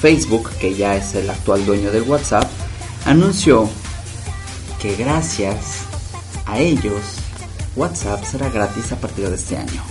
Facebook, 0.01 0.49
que 0.59 0.75
ya 0.75 0.95
es 0.97 1.15
el 1.15 1.29
actual 1.29 1.65
dueño 1.65 1.91
del 1.91 2.03
WhatsApp, 2.03 2.49
anunció 3.05 3.69
que 4.81 4.95
gracias 4.95 5.83
a 6.45 6.59
ellos 6.59 7.01
WhatsApp 7.75 8.23
será 8.23 8.49
gratis 8.49 8.91
a 8.91 8.97
partir 8.97 9.29
de 9.29 9.35
este 9.35 9.57
año. 9.57 9.81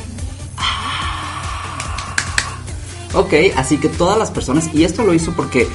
Ok, 3.15 3.33
así 3.57 3.79
que 3.79 3.89
todas 3.89 4.19
las 4.19 4.31
personas, 4.31 4.71
y 4.75 4.83
esto 4.83 5.05
lo 5.05 5.15
hizo 5.15 5.33
porque 5.33 5.69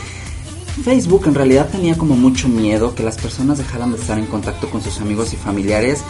Facebook 0.84 1.24
en 1.28 1.36
realidad 1.36 1.70
tenía 1.70 1.98
como 1.98 2.16
mucho 2.16 2.50
miedo 2.50 2.96
que 2.96 3.04
las 3.04 3.18
personas 3.18 3.58
dejaran 3.58 3.92
de 3.92 3.98
estar 3.98 4.20
en 4.20 4.26
contacto 4.26 4.70
con 4.70 4.82
sus 4.82 5.00
amigos 5.00 5.34
y 5.34 5.38
familiares, 5.38 6.02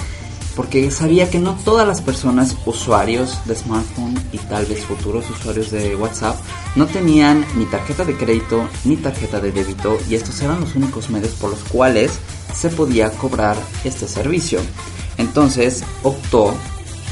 porque 0.60 0.92
sabía 0.92 1.30
que 1.30 1.40
no 1.40 1.56
todas 1.64 1.88
las 1.88 2.02
personas 2.02 2.58
usuarios 2.66 3.40
de 3.46 3.56
smartphone 3.56 4.22
y 4.34 4.40
tal 4.40 4.66
vez 4.66 4.84
futuros 4.84 5.30
usuarios 5.30 5.72
de 5.72 5.96
WhatsApp 5.96 6.36
no 6.76 6.86
tenían 6.86 7.46
ni 7.56 7.64
tarjeta 7.64 8.04
de 8.04 8.18
crédito 8.18 8.68
ni 8.84 8.98
tarjeta 8.98 9.40
de 9.40 9.54
débito 9.54 9.98
y 10.10 10.16
estos 10.16 10.42
eran 10.42 10.60
los 10.60 10.76
únicos 10.76 11.10
medios 11.10 11.32
por 11.36 11.52
los 11.52 11.64
cuales 11.64 12.12
se 12.54 12.68
podía 12.68 13.10
cobrar 13.10 13.56
este 13.86 14.06
servicio. 14.06 14.60
Entonces 15.18 15.86
optó 16.04 16.54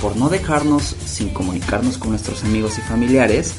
por 0.01 0.17
no 0.17 0.27
dejarnos 0.27 0.97
sin 1.05 1.29
comunicarnos 1.29 1.97
con 1.97 2.09
nuestros 2.09 2.43
amigos 2.43 2.77
y 2.77 2.81
familiares 2.81 3.53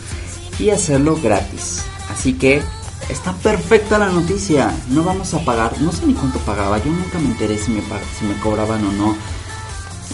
y 0.59 0.69
hacerlo 0.69 1.17
gratis. 1.17 1.83
Así 2.11 2.35
que 2.35 2.61
está 3.09 3.33
perfecta 3.33 3.99
la 3.99 4.11
noticia. 4.11 4.71
No 4.91 5.03
vamos 5.03 5.33
a 5.33 5.43
pagar, 5.47 5.81
no 5.81 5.93
sé 5.93 6.05
ni 6.05 6.13
cuánto 6.13 6.41
pagaba, 6.41 6.77
yo 6.77 6.91
nunca 6.91 7.19
me 7.19 7.29
enteré 7.29 7.57
si 7.57 7.71
me, 7.71 7.81
si 7.81 8.27
me 8.27 8.39
cobraban 8.41 8.85
o 8.85 8.93
no. 8.93 9.38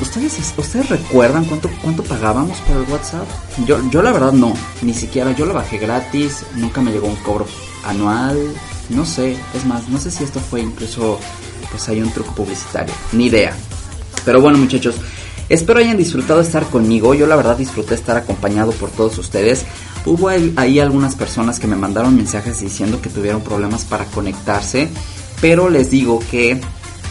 ¿Ustedes, 0.01 0.55
¿Ustedes 0.57 0.89
recuerdan 0.89 1.45
cuánto, 1.45 1.71
cuánto 1.81 2.03
pagábamos 2.03 2.59
por 2.59 2.77
el 2.77 2.91
WhatsApp? 2.91 3.27
Yo, 3.65 3.79
yo 3.91 4.03
la 4.03 4.11
verdad 4.11 4.33
no, 4.33 4.55
ni 4.83 4.93
siquiera 4.93 5.31
yo 5.33 5.47
lo 5.47 5.55
bajé 5.55 5.79
gratis, 5.79 6.45
nunca 6.57 6.81
me 6.81 6.91
llegó 6.91 7.07
un 7.07 7.17
cobro 7.17 7.47
anual, 7.85 8.37
no 8.89 9.07
sé, 9.07 9.37
es 9.55 9.65
más, 9.65 9.89
no 9.89 9.99
sé 9.99 10.11
si 10.11 10.25
esto 10.25 10.41
fue 10.41 10.63
incluso, 10.63 11.21
pues 11.71 11.89
hay 11.89 12.03
un 12.03 12.11
truco 12.11 12.35
publicitario, 12.35 12.93
ni 13.13 13.27
idea. 13.27 13.55
Pero 14.25 14.41
bueno 14.41 14.59
muchachos, 14.59 14.97
espero 15.49 15.79
hayan 15.79 15.97
disfrutado 15.97 16.41
estar 16.41 16.65
conmigo, 16.67 17.15
yo 17.15 17.29
la 17.29 17.37
verdad 17.37 17.57
disfruté 17.57 17.95
estar 17.95 18.17
acompañado 18.17 18.73
por 18.73 18.91
todos 18.91 19.17
ustedes. 19.19 19.65
Hubo 20.07 20.29
ahí 20.29 20.81
algunas 20.81 21.15
personas 21.15 21.61
que 21.61 21.69
me 21.69 21.77
mandaron 21.77 22.17
mensajes 22.17 22.61
diciendo 22.61 23.01
que 23.01 23.11
tuvieron 23.11 23.43
problemas 23.43 23.85
para 23.85 24.07
conectarse, 24.07 24.89
pero 25.41 25.71
les 25.71 25.91
digo 25.91 26.21
que 26.31 26.61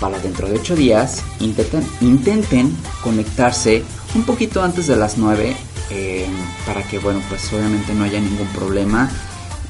para 0.04 0.20
dentro 0.20 0.50
de 0.50 0.60
8 0.60 0.76
días 0.76 1.24
intenten, 1.40 1.82
intenten 2.02 2.76
conectarse 3.02 3.86
un 4.16 4.24
poquito 4.24 4.62
antes 4.62 4.88
de 4.88 4.98
las 4.98 5.18
9 5.18 5.56
eh, 5.92 6.28
para 6.66 6.84
que 6.84 7.00
bueno 7.00 7.22
pues 7.30 7.54
obviamente 7.54 7.94
no 7.94 8.04
haya 8.04 8.20
ningún 8.20 8.48
problema 8.48 9.10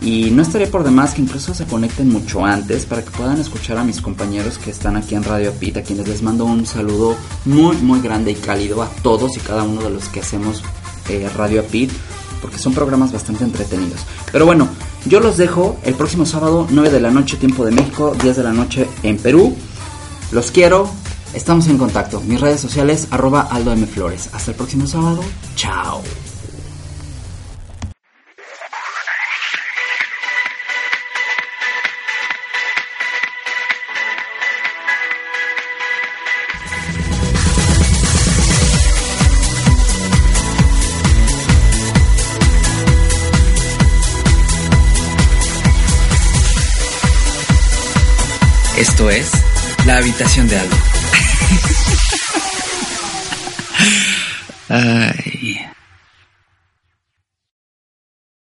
y 0.02 0.32
no 0.32 0.42
estaría 0.42 0.72
por 0.72 0.84
demás 0.84 1.14
que 1.14 1.22
incluso 1.22 1.54
se 1.54 1.66
conecten 1.66 2.10
mucho 2.10 2.44
antes 2.44 2.88
para 2.88 3.04
que 3.04 3.12
puedan 3.12 3.40
escuchar 3.40 3.78
a 3.78 3.84
mis 3.84 4.02
compañeros 4.02 4.58
que 4.58 4.72
están 4.72 4.98
aquí 4.98 5.14
en 5.14 5.24
Radio 5.24 5.52
Pit, 5.52 5.78
a 5.78 5.84
quienes 5.84 6.08
les 6.08 6.24
mando 6.24 6.46
un 6.46 6.66
saludo 6.66 7.16
muy 7.46 7.78
muy 7.78 8.02
grande 8.02 8.32
y 8.32 8.36
cálido 8.36 8.82
a 8.82 8.90
todos 9.04 9.38
y 9.38 9.40
cada 9.40 9.62
uno 9.62 9.84
de 9.84 9.92
los 9.92 10.10
que 10.10 10.22
hacemos 10.22 10.64
eh, 11.10 11.30
Radio 11.38 11.64
Pit, 11.64 11.92
porque 12.42 12.58
son 12.58 12.74
programas 12.74 13.12
bastante 13.12 13.44
entretenidos. 13.44 14.00
Pero 14.32 14.48
bueno, 14.48 14.68
yo 15.06 15.20
los 15.20 15.38
dejo 15.38 15.78
el 15.84 15.94
próximo 15.94 16.26
sábado, 16.26 16.66
9 16.72 16.90
de 16.90 17.00
la 17.00 17.12
noche, 17.12 17.38
tiempo 17.38 17.64
de 17.66 17.72
México, 17.72 18.16
10 18.20 18.38
de 18.38 18.44
la 18.44 18.52
noche 18.52 18.88
en 19.04 19.18
Perú. 19.18 19.56
Los 20.34 20.50
quiero, 20.50 20.90
estamos 21.36 21.68
en 21.68 21.78
contacto. 21.78 22.20
Mis 22.22 22.42
redes 22.42 22.60
sociales, 22.60 23.08
arroba 23.12 23.42
Aldo 23.42 23.72
M. 23.72 23.86
Flores. 23.86 24.32
Hasta 24.34 24.50
el 24.50 24.58
próximo 24.58 24.88
sábado, 24.88 25.24
chao. 25.56 26.02
Esto 48.76 49.12
es 49.12 49.32
La 49.86 49.98
Habitación 49.98 50.48
de 50.48 50.58
Aldo. 50.60 50.76
Ay. 54.70 55.73